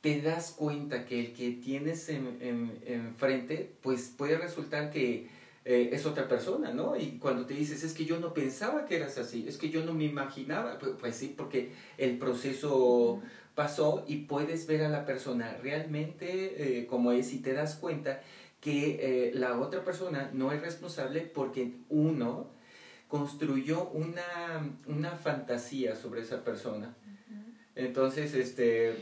te 0.00 0.22
das 0.22 0.52
cuenta 0.52 1.04
que 1.04 1.20
el 1.20 1.32
que 1.32 1.52
tienes 1.52 2.08
enfrente, 2.08 3.60
en, 3.60 3.68
pues 3.82 4.12
puede 4.16 4.38
resultar 4.38 4.90
que 4.90 5.28
eh, 5.64 5.90
es 5.92 6.06
otra 6.06 6.26
persona, 6.26 6.72
¿no? 6.72 6.96
Y 6.96 7.18
cuando 7.18 7.44
te 7.44 7.54
dices, 7.54 7.84
es 7.84 7.92
que 7.92 8.06
yo 8.06 8.18
no 8.18 8.32
pensaba 8.32 8.86
que 8.86 8.96
eras 8.96 9.18
así, 9.18 9.44
es 9.46 9.58
que 9.58 9.68
yo 9.68 9.84
no 9.84 9.92
me 9.92 10.04
imaginaba, 10.04 10.78
pues, 10.78 10.92
pues 10.98 11.16
sí, 11.16 11.34
porque 11.36 11.72
el 11.98 12.18
proceso 12.18 13.20
pasó 13.54 14.04
y 14.08 14.16
puedes 14.24 14.66
ver 14.66 14.82
a 14.82 14.88
la 14.88 15.04
persona 15.04 15.58
realmente 15.62 16.78
eh, 16.78 16.86
como 16.86 17.12
es 17.12 17.32
y 17.34 17.40
te 17.40 17.52
das 17.52 17.74
cuenta 17.74 18.22
que 18.60 19.28
eh, 19.28 19.32
la 19.34 19.58
otra 19.58 19.84
persona 19.84 20.30
no 20.34 20.52
es 20.52 20.60
responsable 20.60 21.22
porque 21.22 21.72
uno 21.88 22.50
construyó 23.08 23.88
una, 23.88 24.70
una 24.86 25.16
fantasía 25.16 25.96
sobre 25.96 26.20
esa 26.20 26.44
persona. 26.44 26.94
Entonces, 27.74 28.34
este... 28.34 28.96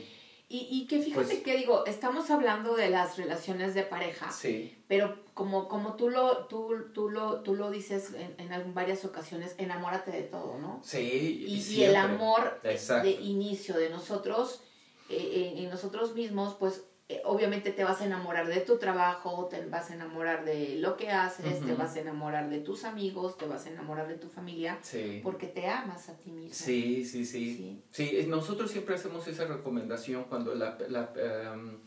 Y, 0.51 0.67
y 0.71 0.87
que 0.87 1.03
fíjate 1.03 1.27
pues 1.27 1.43
que 1.43 1.59
digo, 1.59 1.85
estamos 1.85 2.31
hablando 2.31 2.75
de 2.75 2.89
las 2.89 3.19
relaciones 3.19 3.75
de 3.75 3.83
pareja, 3.83 4.31
sí. 4.33 4.83
pero 4.89 5.23
como, 5.35 5.69
como 5.69 5.95
tú, 5.97 6.09
lo, 6.09 6.47
tú, 6.47 6.87
tú, 6.95 7.11
lo, 7.11 7.43
tú 7.43 7.55
lo 7.55 7.71
dices 7.71 8.15
en, 8.15 8.51
en 8.51 8.73
varias 8.73 9.05
ocasiones, 9.05 9.55
enamórate 9.59 10.11
de 10.11 10.23
todo, 10.23 10.59
¿no? 10.59 10.81
Sí, 10.83 11.45
y, 11.47 11.59
y 11.59 11.85
el 11.85 11.97
amor 11.97 12.63
de 12.63 13.11
inicio 13.11 13.77
de 13.77 13.91
nosotros, 13.91 14.63
eh, 15.11 15.53
en 15.59 15.69
nosotros 15.69 16.15
mismos, 16.15 16.57
pues 16.59 16.83
eh, 17.11 17.23
obviamente 17.25 17.71
te 17.73 17.85
vas 17.85 18.03
a 18.03 18.05
enamorar 18.05 18.49
de 18.49 18.61
tu 18.61 18.77
trabajo, 18.77 19.47
te 19.51 19.65
vas 19.65 19.91
a 19.91 19.95
enamorar 19.95 20.45
de 20.45 20.77
lo 20.77 20.97
que 20.97 21.11
haces, 21.11 21.65
te 21.65 21.73
vas 21.75 21.97
a 21.97 22.01
enamorar 22.01 22.51
de 22.51 22.61
tus 22.61 22.85
amigos, 22.85 23.39
te 23.39 23.47
vas 23.47 23.65
a 23.67 23.71
enamorar 23.71 24.09
de 24.09 24.17
tu 24.17 24.29
familia, 24.29 24.79
porque 25.23 25.47
te 25.47 25.67
amas 25.67 26.11
a 26.11 26.19
ti 26.19 26.31
mismo. 26.31 26.55
Sí, 26.55 27.05
sí, 27.05 27.25
sí. 27.25 27.83
Sí, 27.91 28.27
nosotros 28.29 28.71
siempre 28.71 28.95
hacemos 28.95 29.27
esa 29.27 29.47
recomendación 29.47 30.25
cuando 30.25 30.55
la... 30.55 30.77
la 30.89 31.13
em, 31.17 31.79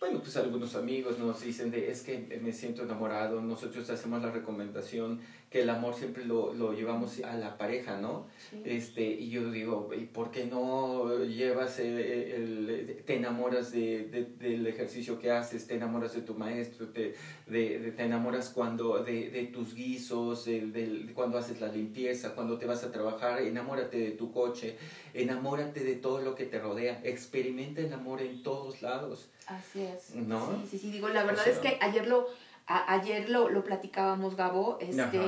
bueno, 0.00 0.20
pues 0.20 0.36
algunos 0.36 0.74
amigos 0.74 1.18
nos 1.18 1.42
dicen 1.42 1.70
de 1.70 1.90
es 1.90 2.02
que 2.02 2.18
me 2.42 2.52
siento 2.52 2.82
enamorado, 2.82 3.40
nosotros 3.40 3.88
hacemos 3.90 4.22
la 4.22 4.30
recomendación 4.30 5.20
que 5.54 5.62
el 5.62 5.70
amor 5.70 5.94
siempre 5.94 6.24
lo, 6.24 6.52
lo 6.52 6.72
llevamos 6.72 7.20
a 7.22 7.36
la 7.36 7.56
pareja, 7.56 8.00
¿no? 8.00 8.26
Este, 8.64 9.04
y 9.04 9.30
yo 9.30 9.52
digo, 9.52 9.88
¿y 9.96 10.04
por 10.06 10.32
qué 10.32 10.46
no 10.46 11.22
llevas 11.22 11.78
el, 11.78 13.04
te 13.06 13.14
enamoras 13.14 13.70
de, 13.70 14.32
del 14.36 14.66
ejercicio 14.66 15.16
que 15.20 15.30
haces, 15.30 15.68
te 15.68 15.76
enamoras 15.76 16.12
de 16.12 16.22
tu 16.22 16.34
maestro, 16.34 16.88
te, 16.88 17.14
de, 17.46 17.92
te 17.96 18.02
enamoras 18.02 18.50
cuando 18.50 19.04
de, 19.04 19.48
tus 19.52 19.76
guisos, 19.76 20.46
de, 20.46 21.12
cuando 21.14 21.38
haces 21.38 21.60
la 21.60 21.68
limpieza, 21.68 22.34
cuando 22.34 22.58
te 22.58 22.66
vas 22.66 22.82
a 22.82 22.90
trabajar, 22.90 23.40
enamórate 23.40 23.96
de 23.96 24.10
tu 24.10 24.32
coche, 24.32 24.76
enamórate 25.12 25.84
de 25.84 25.94
todo 25.94 26.20
lo 26.20 26.34
que 26.34 26.46
te 26.46 26.58
rodea, 26.58 27.00
experimenta 27.04 27.80
el 27.80 27.92
amor 27.92 28.22
en 28.22 28.42
todos 28.42 28.82
lados. 28.82 29.30
Así 29.46 29.82
es. 29.82 29.93
¿No? 30.14 30.56
Sí, 30.62 30.68
sí, 30.70 30.78
sí, 30.78 30.90
digo, 30.90 31.08
la 31.08 31.24
verdad 31.24 31.46
es 31.48 31.58
que 31.58 31.78
ayer 31.80 32.06
lo 32.06 32.28
ayer 32.66 33.28
lo, 33.28 33.48
lo, 33.48 33.64
platicábamos, 33.64 34.36
Gabo, 34.36 34.78
este, 34.80 35.18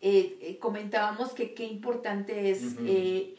eh, 0.00 0.38
eh, 0.40 0.58
comentábamos 0.60 1.32
que 1.32 1.54
qué 1.54 1.64
importante 1.64 2.50
es 2.50 2.76
eh, 2.80 3.34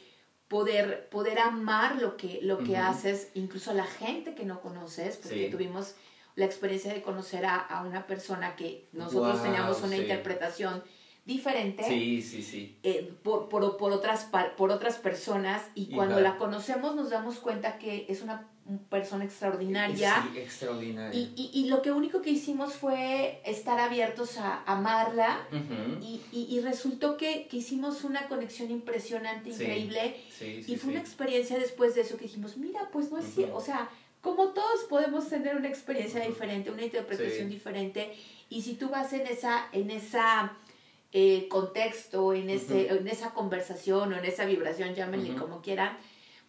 poder, 0.47 1.07
poder 1.09 1.39
amar 1.39 2.01
lo 2.01 2.17
que, 2.17 2.39
lo 2.41 2.57
que 2.59 2.77
haces, 2.77 3.29
incluso 3.35 3.71
a 3.71 3.73
la 3.73 3.85
gente 3.85 4.33
que 4.33 4.45
no 4.45 4.61
conoces, 4.61 5.17
porque 5.17 5.49
tuvimos 5.49 5.95
la 6.35 6.45
experiencia 6.45 6.93
de 6.93 7.01
conocer 7.01 7.45
a, 7.45 7.57
a 7.57 7.83
una 7.83 8.05
persona 8.05 8.55
que 8.55 8.87
nosotros 8.91 9.41
teníamos 9.41 9.81
una 9.81 9.97
interpretación 9.97 10.83
diferente 11.27 11.83
sí, 11.83 12.21
sí, 12.21 12.41
sí. 12.41 12.77
por, 13.21 13.49
por, 13.49 13.75
por, 13.75 13.91
otras, 13.91 14.29
por 14.55 14.71
otras 14.71 14.95
personas 14.95 15.61
y 15.75 15.87
cuando 15.87 16.21
la 16.21 16.37
conocemos 16.37 16.95
nos 16.95 17.09
damos 17.09 17.39
cuenta 17.39 17.77
que 17.77 18.05
es 18.07 18.21
una 18.21 18.47
persona 18.89 19.25
extraordinaria. 19.25 20.27
Sí, 20.33 20.39
extraordinaria. 20.39 21.17
Y, 21.17 21.33
y, 21.35 21.51
y, 21.53 21.69
lo 21.69 21.81
que 21.81 21.91
único 21.91 22.21
que 22.21 22.29
hicimos 22.29 22.73
fue 22.73 23.41
estar 23.45 23.79
abiertos 23.79 24.37
a 24.37 24.63
amarla 24.65 25.47
y, 26.01 26.21
y, 26.31 26.59
resultó 26.61 27.17
que, 27.17 27.47
que, 27.47 27.57
hicimos 27.57 28.03
una 28.03 28.27
conexión 28.27 28.71
impresionante, 28.71 29.49
increíble. 29.49 30.15
y 30.41 30.75
fue 30.77 30.91
una 30.91 30.99
experiencia 30.99 31.59
después 31.59 31.95
de 31.95 32.01
eso 32.01 32.17
que 32.17 32.23
dijimos, 32.23 32.57
mira, 32.57 32.89
pues 32.91 33.11
no 33.11 33.17
es 33.19 33.25
cierto, 33.33 33.55
o 33.55 33.61
sea, 33.61 33.89
como 34.21 34.49
todos 34.49 34.83
podemos 34.89 35.27
tener 35.29 35.55
una 35.55 35.67
experiencia 35.67 36.25
diferente, 36.25 36.71
una 36.71 36.83
interpretación 36.83 37.49
diferente. 37.49 38.13
Y 38.49 38.61
si 38.61 38.75
tú 38.75 38.89
vas 38.89 39.13
en 39.13 39.27
esa, 39.27 39.67
en 39.71 39.91
esa 39.91 40.57
eh, 41.13 41.47
contexto, 41.49 42.33
en, 42.33 42.49
ese, 42.49 42.89
en 42.89 43.07
esa 43.07 43.33
conversación 43.33 44.13
o 44.13 44.17
en 44.17 44.25
esa 44.25 44.45
vibración, 44.45 44.93
llámenle 44.93 45.35
como 45.35 45.61
quieran, 45.61 45.97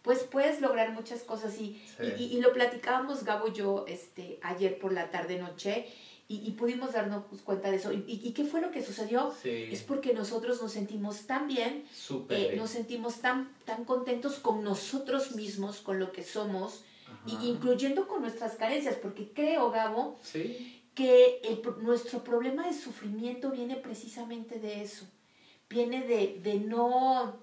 pues 0.01 0.19
puedes 0.19 0.61
lograr 0.61 0.93
muchas 0.93 1.23
cosas. 1.23 1.59
Y, 1.59 1.81
y, 2.17 2.39
lo 2.41 2.53
platicábamos 2.53 3.23
Gabo 3.23 3.47
y 3.47 3.53
yo 3.53 3.85
este, 3.87 4.39
ayer 4.41 4.79
por 4.79 4.93
la 4.93 5.11
tarde 5.11 5.39
noche 5.39 5.87
y, 6.31 6.51
pudimos 6.51 6.93
darnos 6.93 7.23
cuenta 7.43 7.71
de 7.71 7.77
eso. 7.77 7.91
¿Y, 7.91 8.31
qué 8.33 8.45
fue 8.45 8.61
lo 8.61 8.69
que 8.69 8.83
sucedió? 8.83 9.33
Es 9.43 9.81
porque 9.81 10.13
nosotros 10.13 10.61
nos 10.61 10.71
sentimos 10.71 11.25
tan 11.25 11.47
bien, 11.47 11.85
eh, 12.29 12.53
nos 12.55 12.69
sentimos 12.69 13.15
tan, 13.15 13.51
tan 13.65 13.83
contentos 13.83 14.35
con 14.35 14.63
nosotros 14.63 15.35
mismos, 15.35 15.79
con 15.79 15.99
lo 15.99 16.11
que 16.11 16.23
somos, 16.23 16.83
y, 17.25 17.47
incluyendo 17.47 18.07
con 18.07 18.21
nuestras 18.21 18.53
carencias, 18.55 18.95
porque 18.95 19.31
creo, 19.33 19.71
Gabo, 19.71 20.19
que 20.99 21.39
el, 21.45 21.61
nuestro 21.81 22.21
problema 22.25 22.67
de 22.67 22.73
sufrimiento 22.73 23.51
viene 23.51 23.77
precisamente 23.77 24.59
de 24.59 24.81
eso. 24.83 25.05
Viene 25.69 26.05
de, 26.05 26.41
de 26.43 26.59
no 26.59 27.37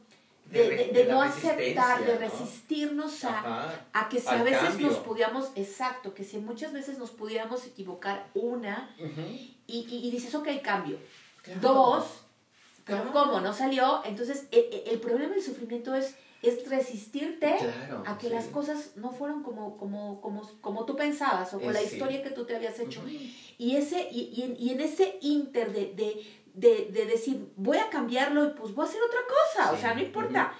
de, 0.50 0.90
de, 0.92 1.06
no 1.06 1.22
aceptar, 1.22 2.04
de 2.04 2.18
resistirnos 2.18 3.25
a, 3.25 3.88
a 3.94 4.08
que 4.10 4.20
si 4.20 4.28
a 4.28 4.42
veces 4.42 4.78
nos 4.78 4.96
pudiéramos, 4.98 5.52
exacto, 5.54 6.12
que 6.12 6.22
si 6.22 6.36
muchas 6.36 6.75
veces 6.75 6.98
nos 6.98 7.10
pudiéramos 7.10 7.64
equivocar, 7.64 8.26
una, 8.34 8.94
y, 9.66 9.86
y, 9.88 10.10
dices, 10.10 10.34
ok, 10.34 10.48
cambio. 10.62 10.98
Dos, 11.62 12.04
pero 12.84 13.10
Claro. 13.10 13.12
¿cómo? 13.12 13.40
No 13.40 13.54
salió. 13.54 14.02
Entonces, 14.04 14.48
e- 14.50 14.68
e- 14.70 14.90
el, 14.90 15.00
problema 15.00 15.34
del 15.34 15.42
sufrimiento 15.42 15.94
es, 15.94 16.14
es 16.43 16.69
resistirte 16.69 17.55
Claro, 17.59 18.02
a 18.07 18.19
que 18.19 18.28
sí. 18.28 18.33
las 18.35 18.47
cosas 18.47 18.93
no 18.97 19.11
fueron 19.12 19.43
como, 19.43 19.76
como, 19.76 20.21
como, 20.21 20.43
como 20.61 20.85
tú 20.85 20.95
pensabas 20.97 21.52
o 21.55 21.61
con 21.61 21.73
la 21.73 21.83
historia 21.83 22.23
que 22.23 22.31
tú 22.31 22.45
te 22.45 22.55
habías 22.57 22.78
hecho. 22.78 23.00
Ujú. 23.00 23.09
Y, 23.59 23.76
ese, 23.76 24.09
y, 24.11 24.33
y 24.37 24.43
en, 24.43 24.57
y 24.59 24.71
en 24.71 24.81
ese 24.81 25.19
inter 25.23 25.73
de, 25.73 25.95
de, 25.95 26.26
de, 26.55 26.90
de 26.93 27.07
decir, 27.07 27.52
voy 27.57 27.78
a 27.78 27.88
cambiarlo 27.90 28.45
y 28.47 28.50
pues 28.50 28.75
voy 28.75 28.85
a 28.87 28.88
hacer 28.88 29.00
otra 29.02 29.21
cosa, 29.26 29.73
o 29.73 29.75
Sí, 29.76 29.81
sea, 29.81 29.95
no 29.95 30.02
importa. 30.02 30.52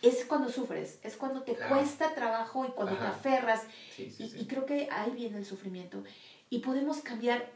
Es 0.00 0.24
cuando 0.24 0.48
sufres, 0.48 1.00
es 1.02 1.16
cuando 1.16 1.42
te 1.42 1.54
Claro. 1.54 1.74
cuesta 1.74 2.14
trabajo 2.14 2.64
y 2.64 2.68
cuando 2.70 2.94
Ajá. 2.94 3.02
te 3.02 3.08
aferras. 3.08 3.62
Sí, 3.94 4.14
Y, 4.18 4.42
y 4.42 4.46
creo 4.46 4.64
que 4.64 4.88
ahí 4.90 5.10
viene 5.10 5.38
el 5.38 5.44
sufrimiento. 5.44 6.04
Y 6.50 6.60
podemos 6.60 6.98
cambiar 6.98 7.50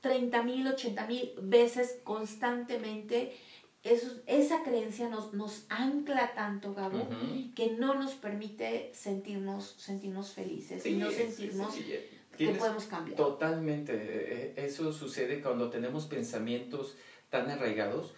30 0.00 0.42
mil, 0.44 0.66
80 0.68 1.06
mil 1.08 1.32
veces 1.42 1.98
constantemente. 2.04 3.36
Eso, 3.84 4.20
esa 4.26 4.62
creencia 4.64 5.08
nos, 5.08 5.32
nos 5.34 5.64
ancla 5.68 6.34
tanto, 6.34 6.74
Gabo, 6.74 7.08
que 7.54 7.70
no 7.78 7.94
nos 7.94 8.12
permite 8.14 8.90
sentirnos, 8.92 9.76
sentirnos 9.78 10.32
felices 10.32 10.84
y 10.84 10.94
no 10.96 11.10
sentirnos 11.10 11.74
sí, 11.74 11.82
sí. 11.84 11.94
que 12.36 12.48
podemos 12.50 12.84
cambiar. 12.86 13.16
Totalmente. 13.16 13.92
eh, 13.94 14.54
Eso 14.56 14.92
sucede 14.92 15.40
cuando 15.40 15.70
tenemos 15.70 16.06
pensamientos 16.06 16.96
tan 17.30 17.48
arraigados, 17.50 18.14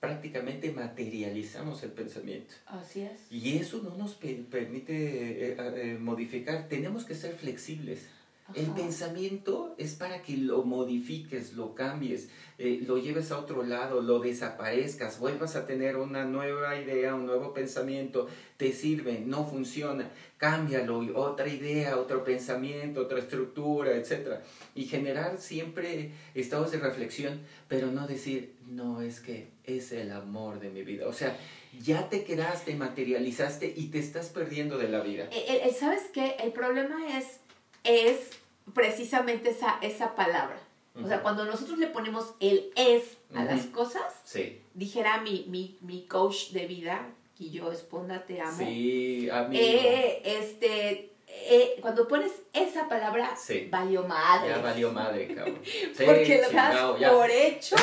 prácticamente 0.00 0.72
materializamos 0.72 1.82
el 1.82 1.92
pensamiento. 1.92 2.54
Así 2.66 3.02
es. 3.02 3.30
Y 3.30 3.56
eso 3.58 3.80
no 3.82 3.96
nos 3.96 4.14
pe- 4.14 4.44
permite 4.50 5.52
eh, 5.52 5.56
eh, 5.58 5.98
modificar. 5.98 6.68
Tenemos 6.68 7.04
que 7.04 7.14
ser 7.14 7.34
flexibles. 7.36 8.08
El 8.54 8.66
pensamiento 8.66 9.74
es 9.76 9.94
para 9.94 10.22
que 10.22 10.36
lo 10.36 10.62
modifiques, 10.62 11.54
lo 11.54 11.74
cambies, 11.74 12.28
eh, 12.58 12.80
lo 12.86 12.96
lleves 12.96 13.32
a 13.32 13.38
otro 13.38 13.62
lado, 13.64 14.00
lo 14.00 14.20
desaparezcas, 14.20 15.18
vuelvas 15.18 15.56
a 15.56 15.66
tener 15.66 15.96
una 15.96 16.24
nueva 16.24 16.76
idea, 16.80 17.14
un 17.14 17.26
nuevo 17.26 17.52
pensamiento, 17.52 18.28
te 18.56 18.72
sirve, 18.72 19.20
no 19.20 19.44
funciona, 19.46 20.10
cámbialo, 20.38 20.98
otra 21.18 21.48
idea, 21.48 21.98
otro 21.98 22.24
pensamiento, 22.24 23.00
otra 23.02 23.18
estructura, 23.18 23.92
etc. 23.96 24.40
Y 24.74 24.84
generar 24.84 25.38
siempre 25.38 26.12
estados 26.34 26.70
de 26.70 26.78
reflexión, 26.78 27.40
pero 27.68 27.88
no 27.90 28.06
decir, 28.06 28.54
no, 28.68 29.00
es 29.02 29.20
que 29.20 29.48
es 29.64 29.92
el 29.92 30.12
amor 30.12 30.60
de 30.60 30.70
mi 30.70 30.82
vida. 30.82 31.08
O 31.08 31.12
sea, 31.12 31.36
ya 31.82 32.08
te 32.08 32.24
quedaste, 32.24 32.74
materializaste 32.76 33.74
y 33.76 33.88
te 33.88 33.98
estás 33.98 34.28
perdiendo 34.28 34.78
de 34.78 34.88
la 34.88 35.00
vida. 35.00 35.28
El- 35.32 35.60
el- 35.68 35.74
¿Sabes 35.74 36.02
qué? 36.14 36.36
El 36.42 36.52
problema 36.52 37.18
es, 37.18 37.40
es 37.86 38.30
precisamente 38.74 39.50
esa, 39.50 39.78
esa 39.80 40.14
palabra. 40.14 40.58
O 41.02 41.06
sea, 41.06 41.20
cuando 41.22 41.44
nosotros 41.44 41.78
le 41.78 41.88
ponemos 41.88 42.32
el 42.40 42.70
es 42.74 43.18
a 43.34 43.44
las 43.44 43.66
cosas, 43.66 44.02
Sí, 44.24 44.62
dijera 44.72 45.20
mi, 45.20 45.44
mi, 45.48 45.76
mi 45.82 46.06
coach 46.06 46.52
de 46.52 46.66
vida, 46.66 47.06
yo, 47.38 47.70
Esponda, 47.70 48.24
te 48.24 48.40
amo. 48.40 48.56
sí, 48.56 49.28
amigo. 49.30 49.62
Eh, 49.62 50.22
este, 50.24 51.10
eh, 51.48 51.76
cuando 51.80 52.08
pones 52.08 52.32
esa 52.52 52.88
palabra, 52.88 53.36
Sí. 53.36 53.68
valió 53.70 54.02
madre. 54.06 54.48
Ya 54.50 54.58
valió 54.58 54.90
madre, 54.92 55.28
cabrón. 55.34 55.58
Sí, 55.64 56.04
Porque 56.04 56.40
lo 56.42 56.50
das 56.50 57.00
ya. 57.00 57.12
por 57.12 57.30
hecho 57.30 57.76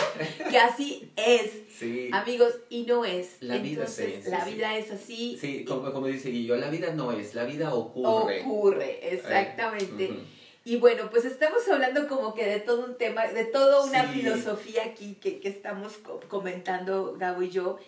que 0.49 0.57
así 0.57 1.11
es. 1.15 1.51
Sí, 1.77 2.09
Amigos, 2.11 2.53
y 2.69 2.83
no 2.83 3.03
es. 3.05 3.37
La 3.41 3.57
vida 3.57 3.83
es 3.85 4.27
la 4.27 4.45
vida 4.45 4.71
así. 4.71 5.37
sí 5.39 5.57
y 5.61 5.65
como, 5.65 5.91
como 5.91 6.07
dice 6.07 6.29
Guillo, 6.29 6.55
la 6.55 6.69
vida 6.69 6.93
no 6.93 7.11
es, 7.11 7.33
la 7.35 7.45
vida 7.45 7.73
ocurre. 7.73 8.41
ocurre, 8.41 9.13
exactamente. 9.13 10.11
Ujú. 10.11 10.19
Y 10.65 10.77
bueno, 10.77 11.09
pues 11.09 11.25
estamos 11.25 11.67
hablando 11.67 12.07
como 12.07 12.33
que 12.33 12.45
de 12.45 12.59
todo 12.61 12.85
un 12.85 12.97
tema, 12.97 13.27
de 13.27 13.43
toda 13.45 13.83
una 13.83 14.13
Sí. 14.13 14.21
filosofía 14.21 14.83
aquí 14.85 15.15
que, 15.15 15.39
que 15.41 15.49
estamos 15.49 15.97
co- 15.97 16.21
comentando 16.29 17.15
Gabo 17.17 17.41
y 17.41 17.49
yo, 17.49 17.79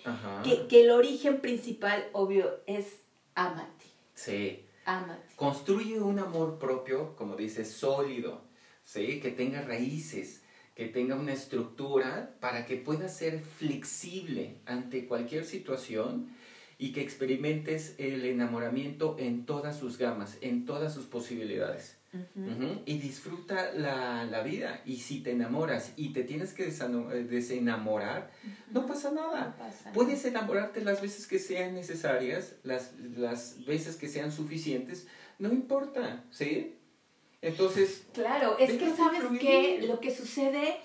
que, 0.43 0.67
que 0.67 0.81
el 0.81 0.91
origen 0.91 1.39
principal, 1.39 2.05
obvio, 2.11 2.59
es 2.67 2.85
amate, 3.33 3.85
Sí. 4.13 4.64
Construye 5.35 5.99
un 5.99 6.19
amor 6.19 6.59
propio, 6.59 7.15
como 7.15 7.35
dices, 7.35 7.71
sólido, 7.71 8.41
¿sí? 8.83 9.19
que 9.19 9.31
tenga 9.31 9.61
raíces, 9.61 10.43
que 10.75 10.87
tenga 10.87 11.15
una 11.15 11.33
estructura 11.33 12.35
para 12.39 12.65
que 12.65 12.77
pueda 12.77 13.09
ser 13.09 13.41
flexible 13.41 14.57
ante 14.65 15.07
cualquier 15.07 15.45
situación 15.45 16.29
y 16.77 16.91
que 16.91 17.01
experimentes 17.01 17.95
el 17.97 18.25
enamoramiento 18.25 19.15
en 19.17 19.45
todas 19.45 19.77
sus 19.79 19.97
gamas, 19.97 20.37
en 20.41 20.65
todas 20.65 20.93
sus 20.93 21.05
posibilidades. 21.05 21.97
Y 22.85 22.97
disfruta 22.97 23.71
la, 23.73 24.25
la 24.25 24.41
vida. 24.41 24.81
Y 24.85 24.97
si 24.97 25.21
te 25.21 25.31
enamoras 25.31 25.93
y 25.95 26.13
te 26.13 26.23
tienes 26.23 26.53
que 26.53 26.67
eh, 26.67 27.23
desenamorar, 27.29 28.31
no 28.71 28.85
pasa 28.85 29.11
nada. 29.11 29.55
No 29.57 29.65
pasa 29.65 29.91
Puedes 29.93 30.25
enamorarte 30.25 30.83
las 30.83 31.01
veces 31.01 31.27
que 31.27 31.39
sean 31.39 31.75
necesarias, 31.75 32.55
las, 32.63 32.93
las 32.99 33.65
veces 33.65 33.95
que 33.95 34.07
sean 34.07 34.31
suficientes, 34.31 35.07
no 35.39 35.51
importa, 35.51 36.23
¿sí? 36.31 36.75
Entonces, 37.41 38.05
Claro, 38.13 38.57
es 38.57 38.73
que 38.73 38.95
sabes 38.95 39.23
que 39.39 39.83
lo 39.87 39.99
que 39.99 40.15
sucede 40.15 40.77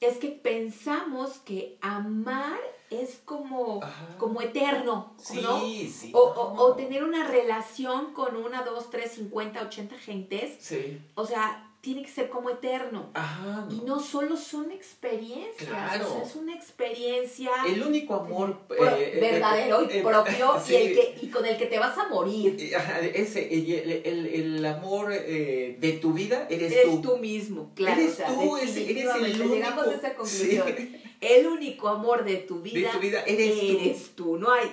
es 0.00 0.16
que 0.16 0.28
pensamos 0.28 1.38
que 1.40 1.78
amar 1.82 2.58
es 2.90 3.20
como, 3.24 3.82
Ajá. 3.82 4.16
como 4.18 4.40
eterno, 4.42 5.14
sí, 5.16 5.40
¿no? 5.42 5.60
sí. 5.60 6.10
O, 6.12 6.18
o- 6.20 6.62
o 6.64 6.74
tener 6.74 7.04
una 7.04 7.26
relación 7.26 8.12
con 8.12 8.36
una, 8.36 8.62
dos, 8.62 8.90
tres, 8.90 9.12
cincuenta, 9.12 9.62
ochenta 9.62 9.96
gentes, 9.96 10.56
Sí, 10.60 11.00
o 11.14 11.24
sea, 11.24 11.69
tiene 11.80 12.02
que 12.02 12.10
ser 12.10 12.28
como 12.28 12.50
eterno. 12.50 13.10
ajá. 13.14 13.66
Y 13.70 13.80
no 13.86 14.00
solo 14.00 14.36
son 14.36 14.70
experiencias, 14.70 15.68
Claro. 15.68 16.06
o 16.08 16.14
sea, 16.16 16.22
es 16.24 16.36
una 16.36 16.54
experiencia 16.54 17.50
El 17.66 17.82
único 17.82 18.14
amor 18.16 18.56
eh, 18.70 19.12
eh, 19.14 19.18
verdadero 19.20 19.88
eh, 19.88 19.98
y 19.98 20.02
propio 20.02 20.60
sí. 20.64 20.72
y, 20.74 20.76
el 20.76 20.94
que, 20.94 21.18
y 21.22 21.28
con 21.30 21.46
el 21.46 21.56
que 21.56 21.66
te 21.66 21.78
vas 21.78 21.96
a 21.96 22.08
morir. 22.08 22.56
Eh, 22.58 23.12
Ese, 23.14 23.52
el, 23.54 24.02
el, 24.04 24.26
el 24.26 24.66
amor 24.66 25.10
eh, 25.12 25.76
de 25.80 25.92
tu 25.94 26.12
vida 26.12 26.46
eres, 26.50 26.70
Eres 26.72 26.84
tú. 26.84 27.00
tú 27.00 27.16
mismo, 27.18 27.70
claro. 27.74 28.00
Eres 28.00 28.12
o 28.12 28.16
sea, 28.16 28.26
tú, 28.34 28.56
eres 28.58 28.76
el 28.76 29.06
único. 29.40 29.54
Llegamos 29.54 29.86
a 29.86 29.94
esa 29.94 30.14
conclusión. 30.14 30.74
Sí. 30.76 30.96
El 31.20 31.46
único 31.46 31.88
amor 31.88 32.24
de 32.24 32.36
tu 32.36 32.60
vida, 32.62 32.88
De 32.88 32.94
tu 32.94 33.00
vida 33.00 33.22
eres 33.26 34.10
tú. 34.14 34.24
tú. 34.24 34.38
No 34.38 34.50
hay 34.52 34.70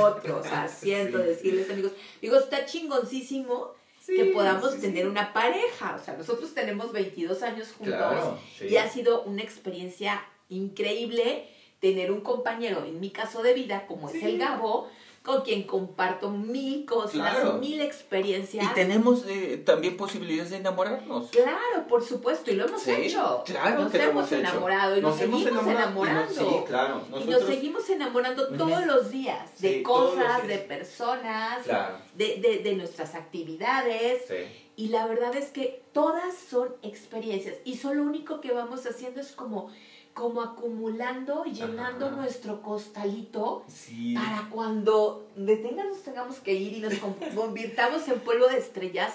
otro. 0.00 0.38
O 0.38 0.42
sea, 0.42 0.68
siento 0.68 1.18
Sí. 1.22 1.24
decirles, 1.24 1.70
amigos. 1.70 1.92
Digo, 2.22 2.36
está 2.36 2.64
chingoncísimo 2.66 3.72
Sí, 4.08 4.16
que 4.16 4.24
podamos 4.32 4.72
sí, 4.72 4.80
tener 4.80 5.04
sí. 5.04 5.08
una 5.10 5.34
pareja. 5.34 5.94
O 6.00 6.02
sea, 6.02 6.16
nosotros 6.16 6.54
tenemos 6.54 6.92
22 6.92 7.42
años 7.42 7.72
juntos 7.72 7.94
Claro, 7.94 8.38
sí. 8.56 8.68
y 8.68 8.76
ha 8.78 8.88
sido 8.88 9.22
una 9.24 9.42
experiencia 9.42 10.24
increíble 10.48 11.46
tener 11.78 12.10
un 12.10 12.22
compañero, 12.22 12.84
en 12.86 13.00
mi 13.00 13.10
caso 13.10 13.42
de 13.42 13.52
vida, 13.52 13.86
como 13.86 14.08
es 14.08 14.22
el 14.22 14.38
Gabo, 14.38 14.88
con 15.28 15.42
quien 15.42 15.64
comparto 15.64 16.30
mil 16.30 16.86
cosas, 16.86 17.12
Claro. 17.12 17.52
mil 17.58 17.82
experiencias. 17.82 18.64
Y 18.64 18.68
tenemos 18.74 19.26
eh, 19.28 19.62
también 19.64 19.94
posibilidades 19.98 20.50
de 20.52 20.56
enamorarnos. 20.56 21.28
Claro, 21.28 21.86
por 21.86 22.02
supuesto, 22.02 22.50
y 22.50 22.54
lo 22.54 22.64
hemos 22.66 22.80
Sí, 22.80 22.92
hecho. 22.92 23.42
claro 23.44 23.82
nos 23.82 23.92
que 23.92 24.02
hemos 24.02 24.32
enamorado 24.32 24.96
y 24.96 25.02
nos, 25.02 25.16
seguimos 25.18 25.42
enamorado, 25.42 25.78
enamorando. 25.80 26.32
y 26.32 26.36
nos- 26.44 26.48
sí, 26.54 26.60
claro. 26.66 27.02
Y 27.20 27.24
nos 27.28 27.42
seguimos 27.42 27.90
enamorando 27.90 28.48
todos 28.56 28.86
los 28.86 29.10
días 29.10 29.60
de 29.60 29.74
Sí, 29.74 29.82
cosas, 29.82 30.44
días. 30.44 30.48
de 30.48 30.58
personas, 30.60 31.62
Claro. 31.64 31.98
de, 32.14 32.36
de- 32.40 32.58
de 32.60 32.74
nuestras 32.74 33.14
actividades. 33.14 34.22
Sí. 34.28 34.34
Y 34.76 34.88
la 34.88 35.06
verdad 35.06 35.36
es 35.36 35.50
que 35.50 35.82
todas 35.92 36.34
son 36.48 36.74
experiencias. 36.82 37.56
Y 37.66 37.76
solo 37.76 38.02
lo 38.04 38.08
único 38.08 38.40
que 38.40 38.52
vamos 38.52 38.86
haciendo 38.86 39.20
es 39.20 39.32
como, 39.32 39.70
como 40.18 40.42
acumulando, 40.42 41.44
llenando 41.44 42.06
Ajá. 42.06 42.16
nuestro 42.16 42.60
costalito 42.60 43.62
Sí. 43.68 44.14
para 44.14 44.48
cuando 44.50 45.28
detengas 45.36 45.86
nos 45.86 46.02
tengamos 46.02 46.36
que 46.40 46.52
ir 46.54 46.76
y 46.78 46.80
nos 46.80 46.94
con- 46.94 47.14
convirtamos 47.36 48.08
en 48.08 48.18
polvo 48.20 48.46
de 48.48 48.58
estrellas, 48.58 49.14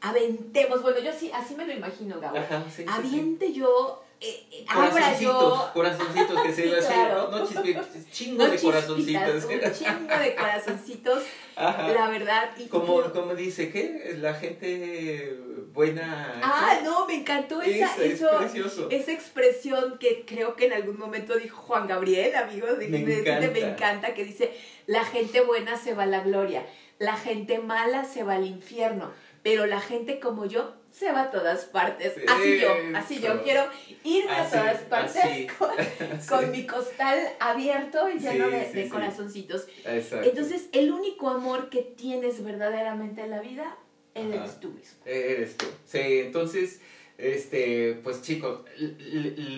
aventemos. 0.00 0.82
Bueno, 0.82 1.00
yo 1.00 1.10
así, 1.10 1.30
así 1.32 1.54
me 1.56 1.66
lo 1.66 1.72
imagino, 1.72 2.20
Gabo. 2.20 2.38
Ajá, 2.38 2.64
sí. 2.70 2.84
Aviente 2.88 3.52
yo, 3.52 4.02
eh, 4.20 4.46
eh, 4.50 4.64
Corazoncitos, 4.72 5.60
corazoncitos 5.70 6.42
que 6.42 6.52
se 6.52 6.66
iba 6.68 6.78
así, 6.78 6.86
claro. 6.92 7.28
no, 7.30 7.38
no 7.38 7.46
chispe- 7.46 8.10
chingo 8.10 8.44
No 8.44 8.50
de 8.50 8.58
corazoncitos. 8.58 9.44
un 9.44 9.72
chingo 9.72 10.18
de 10.18 10.34
corazoncitos, 10.34 11.22
Ajá. 11.56 11.88
la 11.88 12.08
verdad. 12.10 12.50
Y, 12.58 12.66
Como, 12.66 13.00
y- 13.00 13.10
como 13.10 13.34
dice, 13.34 13.70
¿qué? 13.70 14.16
La 14.20 14.34
gente 14.34 15.38
buena. 15.72 16.40
ah, 16.42 16.80
no, 16.84 17.06
me 17.06 17.14
encantó 17.14 17.62
esa, 17.62 17.94
Esa, 17.96 18.04
es 18.44 18.54
eso, 18.54 18.88
esa 18.90 19.12
expresión 19.12 19.98
que 19.98 20.24
creo 20.26 20.56
que 20.56 20.66
en 20.66 20.72
algún 20.72 20.98
momento 20.98 21.36
dijo 21.36 21.56
Juan 21.62 21.86
Gabriel, 21.86 22.34
amigos, 22.34 22.78
de, 22.78 22.88
Me 22.88 22.98
de 22.98 23.06
decirle, 23.22 23.48
me 23.50 23.58
encanta. 23.60 23.68
encanta, 23.86 24.14
que 24.14 24.24
dice, 24.24 24.52
la 24.86 25.04
gente 25.04 25.40
buena 25.42 25.76
se 25.76 25.94
va 25.94 26.04
a 26.04 26.06
la 26.06 26.20
gloria, 26.20 26.66
la 26.98 27.16
gente 27.16 27.58
mala 27.60 28.04
se 28.04 28.24
va 28.24 28.34
al 28.34 28.46
infierno, 28.46 29.12
pero 29.44 29.66
la 29.66 29.80
gente 29.80 30.18
como 30.18 30.46
yo 30.46 30.74
se 30.90 31.12
va 31.12 31.22
a 31.22 31.30
todas 31.30 31.64
partes. 31.66 32.14
Así 32.28 32.58
yo, 32.60 32.68
así 32.94 33.20
yo 33.20 33.42
quiero 33.42 33.62
irme 34.04 34.32
Así, 34.32 34.56
a 34.56 34.60
todas 34.60 34.80
partes 34.82 35.52
con, 36.28 36.50
mi 36.50 36.66
costal 36.66 37.18
abierto 37.40 38.08
y 38.08 38.18
lleno 38.18 38.46
Sí, 38.46 38.50
de, 38.52 38.66
sí, 38.66 38.72
de 38.72 38.84
sí. 38.84 38.88
corazoncitos. 38.90 39.68
Exacto. 39.84 40.28
Entonces, 40.28 40.68
el 40.72 40.90
único 40.92 41.28
amor 41.28 41.68
que 41.70 41.82
tienes 41.82 42.42
verdaderamente 42.42 43.22
en 43.22 43.30
la 43.30 43.40
vida, 43.40 43.76
Ajá. 44.14 44.26
eres 44.26 44.60
tú 44.60 44.70
mismo. 44.70 44.98
Eres 45.04 45.56
tú. 45.56 45.66
Sí, 45.86 45.98
entonces 46.00 46.80
Este, 47.18 47.94
pues 48.04 48.22
chicos, 48.22 48.60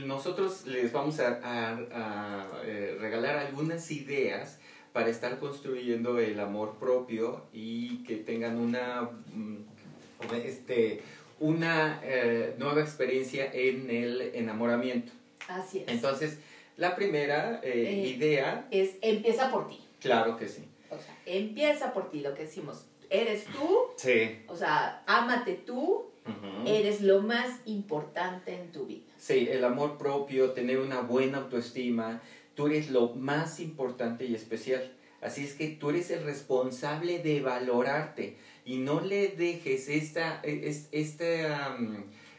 nosotros 0.07 0.67
les 0.67 0.93
vamos 0.93 1.21
a, 1.21 2.49
eh, 2.65 2.97
regalar 2.99 3.37
algunas 3.37 3.91
ideas 3.91 4.59
para 4.95 5.09
estar 5.11 5.39
construyendo 5.39 6.19
el 6.19 6.41
amor 6.41 6.77
propio 6.81 7.45
y 7.53 8.03
que 8.05 8.17
tengan 8.17 8.57
una, 8.57 9.03
mm, 9.27 9.57
este, 10.45 11.03
una 11.41 12.01
eh, 12.05 12.55
nueva 12.59 12.81
experiencia 12.81 13.51
en 13.53 13.91
el 13.91 14.21
enamoramiento. 14.35 15.13
Así 15.49 15.79
es. 15.81 15.89
Entonces, 15.89 16.39
la 16.77 16.95
primera 16.95 17.61
eh, 17.65 18.05
idea 18.07 18.69
es 18.71 18.97
empieza 19.03 19.51
por 19.51 19.69
ti. 19.69 19.81
Claro 20.01 20.37
que 20.37 20.49
sí. 20.49 20.65
O 20.91 20.97
sea, 20.99 21.17
empieza 21.27 21.93
por 21.93 22.11
ti, 22.11 22.21
lo 22.21 22.35
que 22.35 22.45
decimos. 22.45 22.87
Eres 23.09 23.45
tú. 23.47 23.89
Sí. 23.97 24.43
O 24.47 24.57
sea, 24.57 25.03
ámate 25.07 25.55
tú 25.55 26.11
Eres 26.67 27.01
lo 27.01 27.23
más 27.23 27.61
importante 27.65 28.55
en 28.55 28.71
tu 28.71 28.87
vida. 28.87 29.13
Sí, 29.19 29.49
el 29.51 29.65
amor 29.65 29.99
propio, 29.99 30.53
tener 30.53 30.79
una 30.79 31.01
buena 31.01 31.39
autoestima, 31.39 32.21
tú 32.55 32.67
eres 32.67 32.91
lo 32.91 33.15
más 33.15 33.61
importante 33.61 34.25
y 34.27 34.35
especial. 34.35 34.93
Así 35.21 35.45
es 35.45 35.55
que 35.55 35.69
tú 35.69 35.91
eres 35.91 36.11
el 36.11 36.25
responsable 36.25 37.19
de 37.19 37.41
valorarte 37.41 38.37
y 38.71 38.77
no 38.79 39.01
le 39.01 39.27
dejes 39.31 39.89
esta, 39.89 40.41
e, 40.45 40.73
esta, 40.93 41.77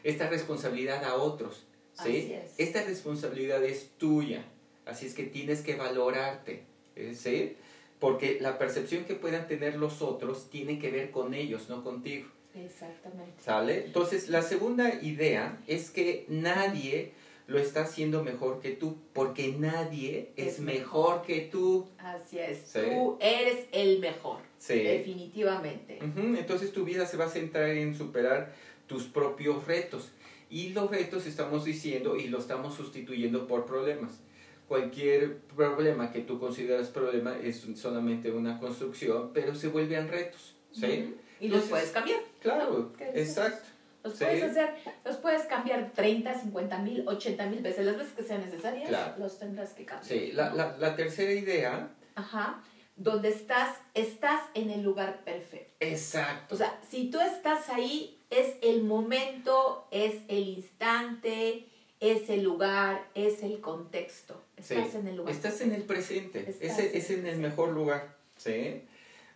esta 0.02 0.30
responsabilidad 0.30 1.04
a 1.04 1.16
otros. 1.16 1.66
¿sí? 1.92 2.34
Esta 2.56 2.82
responsabilidad 2.84 3.62
es 3.62 3.90
tuya. 3.98 4.42
Así 4.86 5.04
es 5.04 5.12
que 5.12 5.24
tienes 5.24 5.60
que 5.60 5.76
valorarte. 5.76 6.62
¿eh? 6.96 7.14
¿sí? 7.14 7.56
Porque 8.00 8.38
la 8.40 8.56
percepción 8.56 9.04
que 9.04 9.14
puedan 9.14 9.46
tener 9.46 9.76
los 9.76 10.00
otros 10.00 10.48
tiene 10.48 10.78
que 10.78 10.90
ver 10.90 11.10
con 11.10 11.34
ellos, 11.34 11.68
no 11.68 11.84
contigo. 11.84 12.30
Exactamente. 12.54 13.42
¿Sale? 13.42 13.84
Entonces, 13.84 14.30
la 14.30 14.40
segunda 14.40 15.02
idea 15.02 15.62
es 15.66 15.90
que 15.90 16.24
nadie 16.28 17.12
lo 17.46 17.58
está 17.58 17.82
haciendo 17.82 18.22
mejor 18.22 18.60
que 18.60 18.70
tú, 18.70 18.96
porque 19.12 19.54
nadie 19.58 20.32
es, 20.36 20.60
mejor. 20.60 21.22
que 21.22 21.40
tú. 21.40 21.88
Así 21.98 22.38
es, 22.38 22.72
tú 22.72 23.18
eres 23.20 23.66
el 23.72 23.98
mejor. 23.98 24.38
Sí. 24.58 24.80
Definitivamente. 24.82 25.98
Entonces 26.00 26.72
tu 26.72 26.84
vida 26.84 27.06
se 27.06 27.16
va 27.16 27.26
a 27.26 27.28
centrar 27.28 27.70
en 27.70 27.96
superar 27.96 28.54
tus 28.86 29.04
propios 29.04 29.66
retos. 29.66 30.10
Y 30.50 30.70
los 30.70 30.90
retos 30.90 31.26
estamos 31.26 31.64
diciendo 31.64 32.16
y 32.16 32.28
lo 32.28 32.38
estamos 32.38 32.74
sustituyendo 32.74 33.46
por 33.46 33.64
problemas. 33.64 34.20
Cualquier 34.68 35.38
problema 35.56 36.12
que 36.12 36.20
tú 36.20 36.38
consideras 36.38 36.88
problema 36.88 37.36
es 37.38 37.66
solamente 37.74 38.30
una 38.30 38.58
construcción, 38.58 39.30
pero 39.32 39.54
se 39.54 39.68
vuelven 39.68 40.08
retos. 40.08 40.54
¿sí? 40.72 41.14
Y 41.40 41.48
los 41.48 41.64
puedes 41.64 41.90
cambiar. 41.90 42.20
Claro, 42.40 42.92
exacto. 43.14 43.71
Los 44.02 44.14
puedes 44.14 44.42
hacer, 44.42 44.74
los 45.04 45.16
puedes 45.16 45.42
cambiar 45.42 45.92
30, 45.92 46.40
50 46.40 46.78
mil, 46.78 47.08
80 47.08 47.46
mil 47.46 47.60
veces, 47.60 47.86
las 47.86 47.96
veces 47.96 48.12
que 48.14 48.22
sean 48.22 48.40
necesarias, 48.40 49.18
los 49.18 49.38
tendrás 49.38 49.70
que 49.74 49.84
cambiar. 49.84 50.06
Sí, 50.06 50.32
la, 50.32 50.52
la, 50.52 50.76
la, 50.78 50.96
tercera 50.96 51.32
idea. 51.32 51.90
Ajá, 52.16 52.62
donde 52.96 53.28
estás, 53.28 53.76
estás 53.94 54.40
en 54.54 54.70
el 54.70 54.82
lugar 54.82 55.24
perfecto. 55.24 55.72
Exacto. 55.80 56.54
O 56.54 56.58
sea, 56.58 56.78
si 56.88 57.10
tú 57.10 57.20
estás 57.20 57.68
ahí, 57.68 58.18
es 58.30 58.56
el 58.62 58.82
momento, 58.82 59.86
es 59.90 60.16
el 60.28 60.48
instante, 60.48 61.66
es 62.00 62.28
el 62.28 62.42
lugar, 62.42 63.08
es 63.14 63.42
el 63.42 63.60
contexto. 63.60 64.42
Estás 64.56 64.94
en 64.94 65.06
el 65.06 65.16
lugar. 65.16 65.32
Estás 65.32 65.60
en 65.60 65.72
el 65.72 65.84
presente, 65.84 66.56
es, 66.60 66.78
es 66.78 67.10
en 67.10 67.26
el 67.26 67.38
mejor 67.38 67.70
lugar. 67.70 68.16
¿sí? 68.36 68.82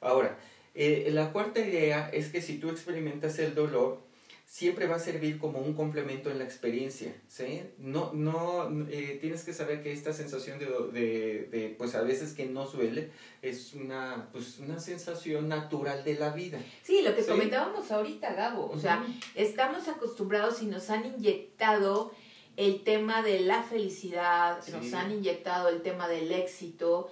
Ahora, 0.00 0.36
eh, 0.74 1.08
la 1.12 1.32
cuarta 1.32 1.60
idea 1.60 2.08
es 2.12 2.28
que 2.28 2.42
si 2.42 2.58
tú 2.58 2.70
experimentas 2.70 3.38
el 3.38 3.54
dolor, 3.54 4.00
siempre 4.46 4.86
va 4.86 4.94
a 4.94 5.00
servir 5.00 5.38
como 5.38 5.58
un 5.58 5.74
complemento 5.74 6.30
en 6.30 6.38
la 6.38 6.44
experiencia, 6.44 7.12
¿sí? 7.26 7.64
No, 7.78 8.12
no, 8.14 8.68
eh, 8.88 9.18
tienes 9.20 9.42
que 9.44 9.52
saber 9.52 9.82
que 9.82 9.92
esta 9.92 10.12
sensación 10.12 10.60
de, 10.60 10.66
de, 10.66 11.48
de, 11.50 11.74
pues 11.76 11.96
a 11.96 12.02
veces 12.02 12.32
que 12.32 12.46
no 12.46 12.64
suele, 12.64 13.10
es 13.42 13.74
una, 13.74 14.28
pues 14.32 14.60
una 14.60 14.78
sensación 14.78 15.48
natural 15.48 16.04
de 16.04 16.14
la 16.14 16.30
vida. 16.30 16.60
Sí, 16.82 17.02
lo 17.02 17.14
que 17.16 17.26
comentábamos 17.26 17.90
ahorita, 17.90 18.34
Gabo, 18.34 18.70
o 18.70 18.78
sea, 18.78 19.04
estamos 19.34 19.88
acostumbrados 19.88 20.62
y 20.62 20.66
nos 20.66 20.90
han 20.90 21.04
inyectado 21.04 22.12
el 22.56 22.84
tema 22.84 23.22
de 23.22 23.40
la 23.40 23.64
felicidad, 23.64 24.64
nos 24.68 24.92
han 24.94 25.10
inyectado 25.10 25.68
el 25.68 25.82
tema 25.82 26.08
del 26.08 26.30
éxito, 26.30 27.10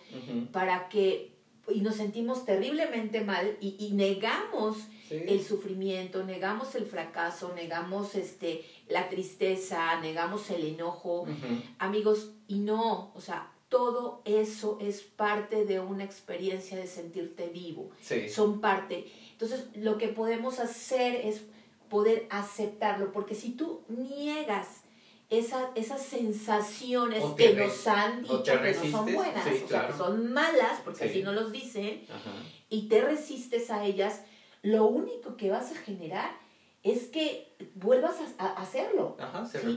para 0.53 0.89
que 0.89 1.35
y 1.73 1.81
nos 1.81 1.97
sentimos 1.97 2.45
terriblemente 2.45 3.23
mal 3.23 3.57
y, 3.61 3.91
negamos 3.93 4.77
el 5.11 5.45
sufrimiento, 5.45 6.25
negamos 6.25 6.75
el 6.75 6.87
fracaso, 6.87 7.53
negamos 7.55 8.15
este, 8.15 8.65
la 8.89 9.09
tristeza, 9.09 10.01
negamos 10.01 10.51
el 10.51 10.65
enojo. 10.65 11.27
Amigos, 11.79 12.31
y 12.49 12.59
no, 12.59 13.13
o 13.15 13.21
sea, 13.21 13.53
todo 13.69 14.23
eso 14.25 14.79
es 14.81 15.03
parte 15.03 15.65
de 15.65 15.81
una 15.81 16.05
experiencia 16.05 16.77
de 16.77 16.87
sentirte 16.87 17.49
vivo. 17.49 17.91
Son 18.29 18.61
parte. 18.61 19.07
Entonces, 19.33 19.67
lo 19.75 19.99
que 19.99 20.09
podemos 20.09 20.61
hacer 20.61 21.27
es 21.27 21.43
poder 21.89 22.27
aceptarlo, 22.31 23.13
porque 23.13 23.35
si 23.35 23.51
tú 23.51 23.83
niegas 23.89 24.85
esa, 25.29 25.71
esas 25.75 26.03
sensaciones 26.03 27.25
que 27.37 27.55
nos 27.55 27.87
han 27.87 28.23
dicho 28.23 28.45
que 28.45 28.75
no 28.75 28.91
son 28.91 29.15
buenas, 29.15 29.47
o 29.65 29.69
sea, 29.69 29.87
que 29.89 29.93
son 29.93 30.33
malas, 30.33 30.81
porque 30.85 31.05
así 31.05 31.23
no 31.23 31.33
los 31.33 31.51
dicen, 31.51 32.03
y 32.69 32.89
te 32.89 33.01
resistes 33.01 33.71
a 33.71 33.85
ellas, 33.85 34.23
lo 34.65 34.87
único 34.87 35.37
que 35.37 35.51
vas 35.51 35.71
a 35.71 35.75
generar 35.77 36.31
es 36.83 37.05
que 37.05 37.55
vuelvas 37.75 38.17
a, 38.39 38.47
hacerlo. 38.55 39.17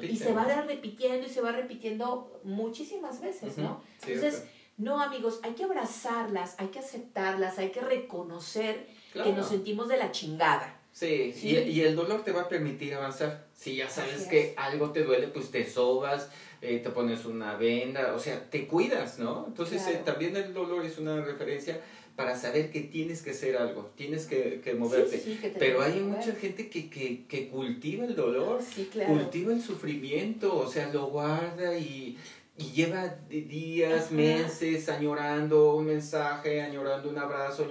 y 0.02 0.16
se 0.16 0.34
va 0.34 0.44
a 0.44 0.62
repitiendo 0.62 1.28
y 1.28 1.30
se 1.30 1.42
va 1.42 1.52
repitiendo 1.52 2.40
muchísimas 2.44 3.22
veces, 3.22 3.58
¿no? 3.58 3.82
Entonces, 4.06 4.46
no 4.78 5.02
amigos, 5.02 5.40
hay 5.44 5.54
que 5.54 5.64
abrazarlas, 5.64 6.56
hay 6.58 6.68
que 6.68 6.80
aceptarlas, 6.80 7.60
hay 7.60 7.70
que 7.72 7.82
reconocer 7.82 8.88
que 9.14 9.32
nos 9.34 9.50
sentimos 9.50 9.88
de 9.88 9.98
la 9.98 10.12
chingada. 10.12 10.80
Sí, 10.92 11.34
Y, 11.44 11.58
y, 11.58 11.82
el 11.82 11.96
dolor 11.96 12.24
te 12.24 12.32
va 12.32 12.42
a 12.44 12.50
permitir 12.50 12.96
avanzar. 12.96 13.46
Si 13.54 13.76
ya 13.76 13.88
sabes 13.88 14.26
que 14.28 14.56
algo 14.58 14.92
te 14.92 15.04
duele, 15.04 15.28
pues 15.28 15.52
te 15.52 15.70
sobas, 15.70 16.32
eh, 16.62 16.80
te 16.84 16.90
pones 16.90 17.26
una 17.26 17.56
venda, 17.56 18.14
o 18.16 18.20
sea, 18.20 18.50
te 18.50 18.68
cuidas, 18.68 19.20
¿no? 19.20 19.46
Entonces 19.48 19.86
eh, 19.88 20.02
también 20.04 20.36
el 20.36 20.54
dolor 20.54 20.86
es 20.86 20.98
una 20.98 21.24
referencia 21.24 21.80
para 22.16 22.36
saber 22.36 22.72
que 22.72 22.82
tienes 22.82 23.22
que 23.22 23.32
hacer 23.32 23.58
algo, 23.58 23.92
tienes 23.96 24.26
que, 24.26 24.60
que 24.64 24.74
moverte. 24.74 25.22
Pero 25.60 25.82
hay 25.84 26.00
mucha 26.00 26.34
gente 26.34 26.68
que, 26.68 26.90
que, 26.90 27.26
que, 27.28 27.48
cultiva 27.50 28.06
el 28.06 28.16
dolor, 28.16 28.60
cultiva 29.06 29.54
el 29.54 29.62
sufrimiento, 29.62 30.58
o 30.58 30.68
sea, 30.68 30.92
lo 30.92 31.08
guarda 31.08 31.78
y 31.78 32.18
y 32.58 32.72
lleva 32.72 33.16
días, 33.30 34.12
meses 34.12 34.90
añorando 34.90 35.76
un 35.76 35.86
mensaje, 35.86 36.62
añorando 36.62 37.10
un 37.10 37.18
abrazo, 37.20 37.68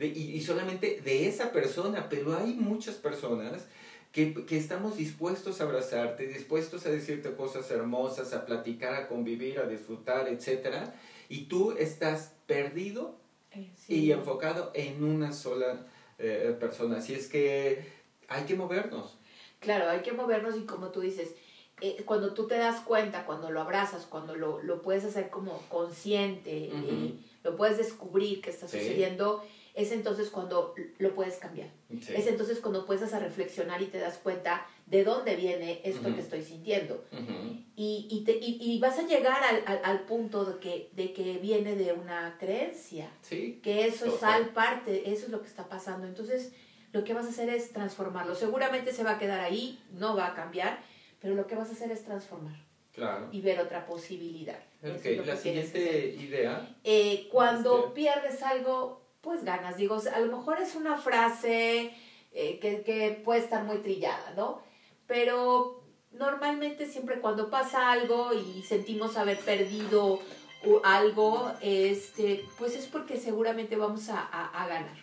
y, 0.00 0.06
y, 0.06 0.40
solamente 0.40 1.00
de 1.04 1.28
esa 1.28 1.52
persona, 1.52 2.08
pero 2.10 2.36
hay 2.36 2.54
muchas 2.54 2.96
personas 2.96 3.66
que, 4.14 4.46
que, 4.46 4.56
estamos 4.56 4.96
dispuestos 4.96 5.60
a 5.60 5.64
abrazarte, 5.64 6.26
dispuestos 6.26 6.86
a 6.86 6.90
decirte 6.90 7.34
cosas 7.34 7.70
hermosas, 7.70 8.32
a 8.32 8.46
platicar, 8.46 8.94
a 8.94 9.08
convivir, 9.08 9.58
a 9.58 9.66
disfrutar, 9.66 10.28
etc. 10.28 10.88
Y 11.28 11.42
tú 11.42 11.72
estás 11.72 12.32
perdido 12.46 13.16
eh, 13.50 13.70
y 13.88 14.12
enfocado 14.12 14.70
en 14.72 15.04
una 15.04 15.32
sola 15.32 15.86
eh, 16.18 16.56
persona. 16.58 16.98
Así 16.98 17.12
es 17.12 17.28
que 17.28 17.84
hay 18.28 18.44
que 18.44 18.54
movernos. 18.54 19.18
Claro, 19.60 19.90
hay 19.90 20.00
que 20.00 20.12
movernos 20.12 20.56
y 20.56 20.64
como 20.64 20.88
tú 20.88 21.00
dices, 21.00 21.34
eh, 21.80 22.02
cuando 22.04 22.34
tú 22.34 22.46
te 22.46 22.56
das 22.56 22.80
cuenta, 22.80 23.26
cuando 23.26 23.50
lo 23.50 23.60
abrazas, 23.60 24.06
cuando 24.06 24.36
lo, 24.36 24.62
lo 24.62 24.80
puedes 24.80 25.04
hacer 25.04 25.30
como 25.30 25.58
consciente, 25.68 26.70
eh, 26.72 27.14
lo 27.42 27.56
puedes 27.56 27.78
descubrir 27.78 28.40
que 28.40 28.50
está 28.50 28.68
sucediendo, 28.68 29.44
es 29.74 29.92
entonces 29.92 30.30
cuando 30.30 30.74
lo 30.98 31.14
puedes 31.14 31.36
cambiar. 31.36 31.68
Es 31.90 32.26
entonces 32.26 32.60
cuando 32.60 32.86
puedes 32.86 33.12
a 33.12 33.18
reflexionar 33.18 33.82
y 33.82 33.86
te 33.86 33.98
das 33.98 34.18
cuenta 34.18 34.66
de 34.86 35.04
dónde 35.04 35.36
viene 35.36 35.80
esto 35.84 36.14
que 36.14 36.20
estoy 36.20 36.42
sintiendo. 36.42 37.04
y, 37.76 38.06
y, 38.10 38.24
te, 38.24 38.38
y, 38.40 38.78
vas 38.78 38.98
a 38.98 39.06
llegar 39.06 39.42
al, 39.42 39.62
al, 39.66 39.80
al, 39.84 40.00
punto 40.04 40.44
de 40.44 40.58
que, 40.60 40.90
de 40.92 41.12
que 41.12 41.38
viene 41.38 41.74
de 41.74 41.92
una 41.92 42.36
creencia. 42.38 43.10
Que 43.28 43.86
eso 43.86 44.06
es 44.06 44.22
al 44.22 44.50
parte, 44.50 45.10
eso 45.12 45.26
es 45.26 45.32
lo 45.32 45.42
que 45.42 45.48
está 45.48 45.68
pasando. 45.68 46.06
Entonces, 46.06 46.52
lo 46.92 47.04
que 47.04 47.14
vas 47.14 47.26
a 47.26 47.30
hacer 47.30 47.48
es 47.48 47.72
transformarlo. 47.72 48.34
Seguramente 48.34 48.92
se 48.92 49.02
va 49.02 49.12
a 49.12 49.18
quedar 49.18 49.40
ahí, 49.40 49.82
no 49.92 50.16
va 50.16 50.28
a 50.28 50.34
cambiar 50.34 50.78
pero 51.24 51.36
lo 51.36 51.46
que 51.46 51.54
vas 51.54 51.70
a 51.70 51.72
hacer 51.72 51.90
es 51.90 52.04
transformar. 52.04 52.54
Claro. 52.92 53.30
Y 53.32 53.40
ver 53.40 53.58
otra 53.58 53.86
posibilidad. 53.86 54.58
Ok, 54.82 55.24
la 55.24 55.34
siguiente 55.34 56.14
idea. 56.20 56.76
Eh, 56.84 57.28
cuando 57.32 57.78
este 57.78 57.94
pierdes 57.94 58.42
algo, 58.42 59.03
pues 59.24 59.44
ganas. 59.44 59.76
Digo, 59.76 60.00
a 60.14 60.20
lo 60.20 60.36
mejor 60.36 60.60
es 60.60 60.76
una 60.76 60.96
frase 60.96 61.94
eh, 62.32 62.58
que, 62.60 62.82
que 62.82 63.20
puede 63.24 63.40
estar 63.40 63.64
muy 63.64 63.78
trillada, 63.78 64.34
¿no? 64.36 64.62
Pero 65.06 65.82
normalmente 66.12 66.86
siempre 66.86 67.20
cuando 67.20 67.50
pasa 67.50 67.90
algo 67.90 68.32
y 68.32 68.62
sentimos 68.62 69.16
haber 69.16 69.38
perdido 69.38 70.20
algo, 70.84 71.52
este, 71.60 72.44
pues 72.58 72.76
es 72.76 72.86
porque 72.86 73.16
seguramente 73.18 73.76
vamos 73.76 74.08
a, 74.10 74.20
a, 74.20 74.62
a 74.62 74.68
ganar. 74.68 74.96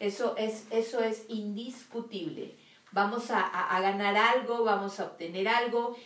Eso 0.00 0.34
es, 0.36 0.66
eso 0.70 1.00
es 1.00 1.24
indiscutible 1.28 2.56
vamos 2.96 3.30
a, 3.30 3.42
a, 3.42 3.80
ganar 3.80 4.16
algo, 4.16 4.64
vamos 4.64 4.98
a 5.00 5.04
obtener 5.04 5.46
algo. 5.48 5.96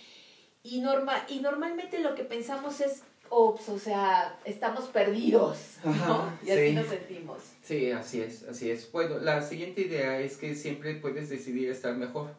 Y, 0.63 0.81
norma, 0.81 1.25
y 1.29 1.39
normalmente 1.39 2.01
lo 2.01 2.15
que 2.15 2.25
pensamos 2.25 2.81
es, 2.81 3.05
ops, 3.31 3.69
o 3.69 3.79
sea, 3.79 4.39
estamos 4.45 4.87
perdidos, 4.89 5.79
¿no? 5.85 6.33
y 6.45 6.51
así 6.51 6.73
nos 6.73 6.87
sentimos. 6.87 7.39
Sí, 7.63 7.91
así 7.91 8.21
es, 8.21 8.43
así 8.43 8.71
es. 8.71 8.91
Bueno, 8.93 9.19
la 9.19 9.43
siguiente 9.43 9.83
idea 9.83 10.21
es 10.21 10.37
que 10.37 10.55
siempre 10.55 10.95
puedes 10.97 11.31
decidir 11.31 11.71
estar 11.71 11.97
mejor. 11.97 12.35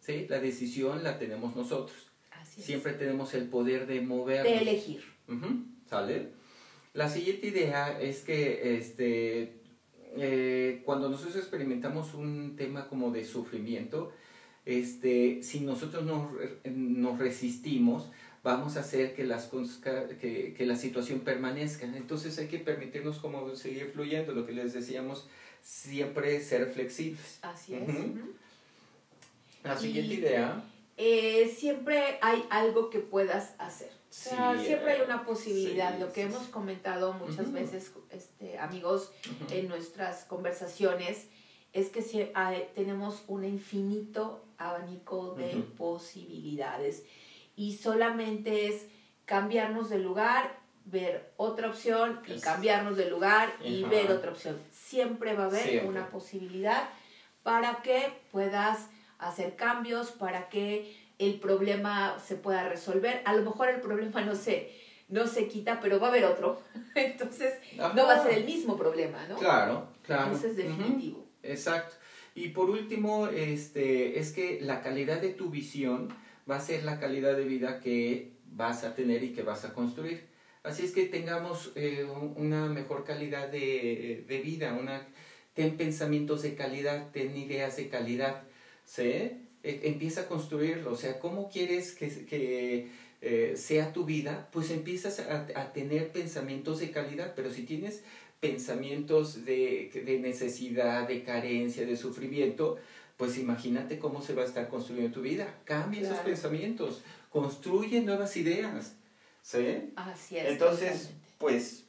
¿Sí? 0.00 0.26
La 0.30 0.40
decisión 0.40 1.04
la 1.04 1.18
tenemos 1.18 1.54
nosotros. 1.54 2.10
Así 2.30 2.62
siempre 2.62 2.94
tenemos 2.94 3.34
el 3.34 3.48
poder 3.48 3.86
de 3.86 4.00
mover. 4.00 4.44
De 4.44 4.58
elegir. 4.58 5.04
¿Sale? 5.88 6.30
La 6.94 7.08
siguiente 7.08 7.48
idea 7.48 8.00
es 8.00 8.22
que 8.22 8.76
este, 8.78 9.60
eh, 10.16 10.82
cuando 10.84 11.08
nosotros 11.08 11.36
experimentamos 11.36 12.14
un 12.14 12.56
tema 12.56 12.88
como 12.88 13.10
de 13.10 13.24
sufrimiento, 13.24 14.12
este, 14.64 15.42
si 15.42 15.60
nosotros 15.60 16.04
nos, 16.04 16.32
nos 16.64 17.18
resistimos, 17.18 18.10
vamos 18.42 18.76
a 18.76 18.80
hacer 18.80 19.14
que, 19.14 19.24
las, 19.24 19.50
que, 20.20 20.54
que, 20.56 20.66
la 20.66 20.76
situación 20.76 21.20
permanezca. 21.20 21.86
Entonces 21.86 22.38
hay 22.38 22.48
que 22.48 22.58
permitirnos 22.58 23.18
como 23.18 23.54
seguir 23.56 23.90
fluyendo, 23.92 24.32
lo 24.32 24.46
que 24.46 24.52
les 24.52 24.72
decíamos, 24.72 25.26
siempre 25.62 26.40
ser 26.40 26.72
flexibles. 26.72 27.38
Así 27.42 27.74
es. 27.74 27.82
La 29.62 29.76
siguiente 29.76 30.14
idea. 30.14 30.64
Eh, 30.96 31.54
siempre 31.56 32.18
hay 32.22 32.44
algo 32.50 32.90
que 32.90 32.98
puedas 32.98 33.54
hacer. 33.58 33.90
siempre 34.10 34.92
hay 34.92 35.00
una 35.02 35.24
posibilidad. 35.24 35.98
lo 35.98 36.12
que 36.12 36.22
hemos 36.22 36.48
comentado 36.48 37.12
muchas 37.14 37.52
veces, 37.52 37.92
este, 38.10 38.58
amigos, 38.58 39.12
en 39.50 39.68
nuestras 39.68 40.24
conversaciones, 40.24 41.26
es 41.72 41.88
que 41.90 42.02
si, 42.02 42.26
tenemos 42.74 43.22
un 43.28 43.44
infinito 43.44 44.44
abanico 44.58 45.34
de 45.34 45.62
posibilidades 45.76 47.04
y 47.56 47.76
solamente 47.76 48.66
es 48.68 48.86
cambiarnos 49.24 49.90
de 49.90 49.98
lugar, 49.98 50.58
ver 50.84 51.32
otra 51.36 51.68
opción 51.68 52.20
y 52.26 52.40
cambiarnos 52.40 52.96
de 52.96 53.08
lugar 53.08 53.54
y 53.62 53.84
ver 53.84 54.10
otra 54.10 54.32
opción. 54.32 54.58
Siempre 54.70 55.34
va 55.34 55.44
a 55.44 55.46
haber 55.46 55.84
una 55.84 56.08
posibilidad 56.08 56.88
para 57.42 57.82
que 57.82 58.12
puedas 58.32 58.88
hacer 59.18 59.56
cambios, 59.56 60.10
para 60.10 60.48
que 60.48 60.96
el 61.18 61.38
problema 61.38 62.18
se 62.18 62.36
pueda 62.36 62.68
resolver. 62.68 63.22
A 63.24 63.34
lo 63.34 63.42
mejor 63.42 63.68
el 63.68 63.80
problema 63.80 64.22
no 64.22 64.34
se, 64.34 64.72
no 65.08 65.26
se 65.26 65.48
quita, 65.48 65.78
pero 65.80 66.00
va 66.00 66.08
a 66.08 66.10
haber 66.10 66.24
otro. 66.24 66.60
Entonces 66.94 67.54
no 67.76 68.06
va 68.06 68.14
a 68.14 68.22
ser 68.22 68.38
el 68.38 68.44
mismo 68.44 68.76
problema, 68.76 69.26
¿no? 69.28 69.36
Claro, 69.36 69.88
claro. 70.02 70.34
Eso 70.34 70.46
es 70.48 70.56
definitivo. 70.56 71.26
Exacto. 71.42 71.94
Y 72.34 72.48
por 72.48 72.70
último, 72.70 73.26
este, 73.28 74.18
es 74.18 74.32
que 74.32 74.60
la 74.60 74.82
calidad 74.82 75.20
de 75.20 75.30
tu 75.30 75.50
visión 75.50 76.08
va 76.48 76.56
a 76.56 76.60
ser 76.60 76.84
la 76.84 76.98
calidad 76.98 77.36
de 77.36 77.44
vida 77.44 77.80
que 77.80 78.32
vas 78.46 78.84
a 78.84 78.94
tener 78.94 79.22
y 79.22 79.32
que 79.32 79.42
vas 79.42 79.64
a 79.64 79.72
construir. 79.72 80.28
Así 80.62 80.84
es 80.84 80.92
que 80.92 81.06
tengamos 81.06 81.72
eh, 81.74 82.06
una 82.36 82.66
mejor 82.66 83.04
calidad 83.04 83.48
de, 83.48 84.24
de, 84.28 84.40
vida, 84.40 84.76
una, 84.78 85.06
ten 85.54 85.76
pensamientos 85.76 86.42
de 86.42 86.54
calidad, 86.54 87.10
ten 87.12 87.34
ideas 87.36 87.76
de 87.76 87.88
calidad, 87.88 88.42
¿sí? 88.84 89.02
E, 89.62 89.80
empieza 89.84 90.22
a 90.22 90.26
construirlo, 90.28 90.92
o 90.92 90.96
sea, 90.96 91.18
¿cómo 91.18 91.48
quieres 91.48 91.92
que, 91.92 92.08
que 92.26 92.88
eh, 93.22 93.54
sea 93.56 93.94
tu 93.94 94.04
vida? 94.04 94.48
Pues 94.52 94.70
empiezas 94.70 95.20
a, 95.20 95.46
a, 95.54 95.72
tener 95.72 96.12
pensamientos 96.12 96.80
de 96.80 96.90
calidad, 96.90 97.32
pero 97.34 97.50
si 97.50 97.62
tienes 97.62 98.02
pensamientos 98.38 99.46
de, 99.46 99.90
de 100.04 100.18
necesidad, 100.18 101.08
de 101.08 101.22
carencia, 101.22 101.86
de 101.86 101.96
sufrimiento, 101.96 102.76
pues 103.20 103.36
imagínate 103.36 103.98
cómo 103.98 104.22
se 104.22 104.32
va 104.32 104.44
a 104.44 104.46
estar 104.46 104.66
construyendo 104.68 105.12
tu 105.12 105.20
vida. 105.20 105.54
Cambia 105.64 106.00
esos 106.00 106.20
pensamientos, 106.20 107.02
construye 107.28 108.00
nuevas 108.00 108.34
ideas. 108.38 108.94
¿Sí? 109.42 109.92
Así 109.94 110.38
es. 110.38 110.46
Entonces, 110.46 111.10
pues... 111.36 111.84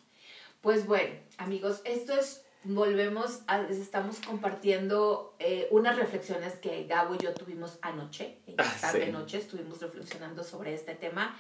Pues 0.60 0.86
bueno, 0.86 1.16
amigos, 1.38 1.80
esto 1.86 2.14
es, 2.20 2.42
volvemos, 2.66 3.44
a, 3.48 3.62
estamos 3.62 4.20
compartiendo 4.20 5.34
eh, 5.40 5.70
unas 5.72 5.96
reflexiones 5.96 6.56
que 6.56 6.84
Gabo 6.84 7.16
y 7.16 7.20
yo 7.20 7.34
tuvimos 7.34 7.80
anoche, 7.82 8.40
en 8.46 8.56
ah, 8.58 8.76
tarde 8.82 9.10
noche, 9.10 9.38
estuvimos 9.38 9.80
reflexionando 9.80 10.44
sobre 10.44 10.74
este 10.74 10.96
tema. 10.96 11.40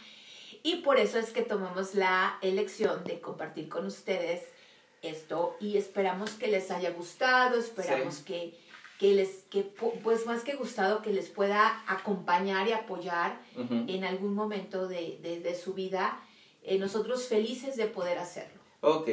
Y 0.63 0.77
por 0.77 0.99
eso 0.99 1.19
es 1.19 1.31
que 1.31 1.41
tomamos 1.41 1.95
la 1.95 2.39
elección 2.41 3.03
de 3.03 3.19
compartir 3.19 3.67
con 3.67 3.85
ustedes 3.85 4.43
esto 5.01 5.57
y 5.59 5.75
esperamos 5.75 6.31
que 6.31 6.47
les 6.47 6.71
haya 6.71 6.91
gustado, 6.91 7.59
esperamos 7.59 8.19
que 8.19 8.53
que 9.01 9.15
les, 9.15 9.45
que 9.49 9.63
pues 9.63 10.27
más 10.27 10.43
que 10.43 10.53
gustado, 10.53 11.01
que 11.01 11.11
les 11.11 11.27
pueda 11.27 11.83
acompañar 11.87 12.67
y 12.67 12.71
apoyar 12.71 13.41
en 13.87 14.03
algún 14.03 14.35
momento 14.35 14.87
de, 14.87 15.41
de, 15.43 15.55
su 15.55 15.73
vida. 15.73 16.19
Eh, 16.61 16.77
nosotros 16.77 17.27
felices 17.27 17.75
de 17.77 17.87
poder 17.87 18.19
hacerlo. 18.19 18.61
Ok. 18.81 19.09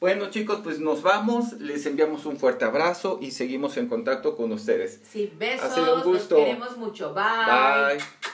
Bueno 0.00 0.30
chicos, 0.30 0.58
pues 0.64 0.80
nos 0.80 1.02
vamos, 1.02 1.52
les 1.60 1.86
enviamos 1.86 2.26
un 2.26 2.38
fuerte 2.38 2.64
abrazo 2.64 3.20
y 3.22 3.30
seguimos 3.30 3.76
en 3.76 3.86
contacto 3.86 4.36
con 4.36 4.50
ustedes. 4.50 5.00
Sí, 5.08 5.32
besos, 5.38 5.70
ha 5.70 5.74
sido 5.76 5.94
un 5.94 6.02
gusto. 6.02 6.34
queremos 6.34 6.76
mucho. 6.76 7.14
Bye. 7.14 7.94
Bye. 7.94 8.30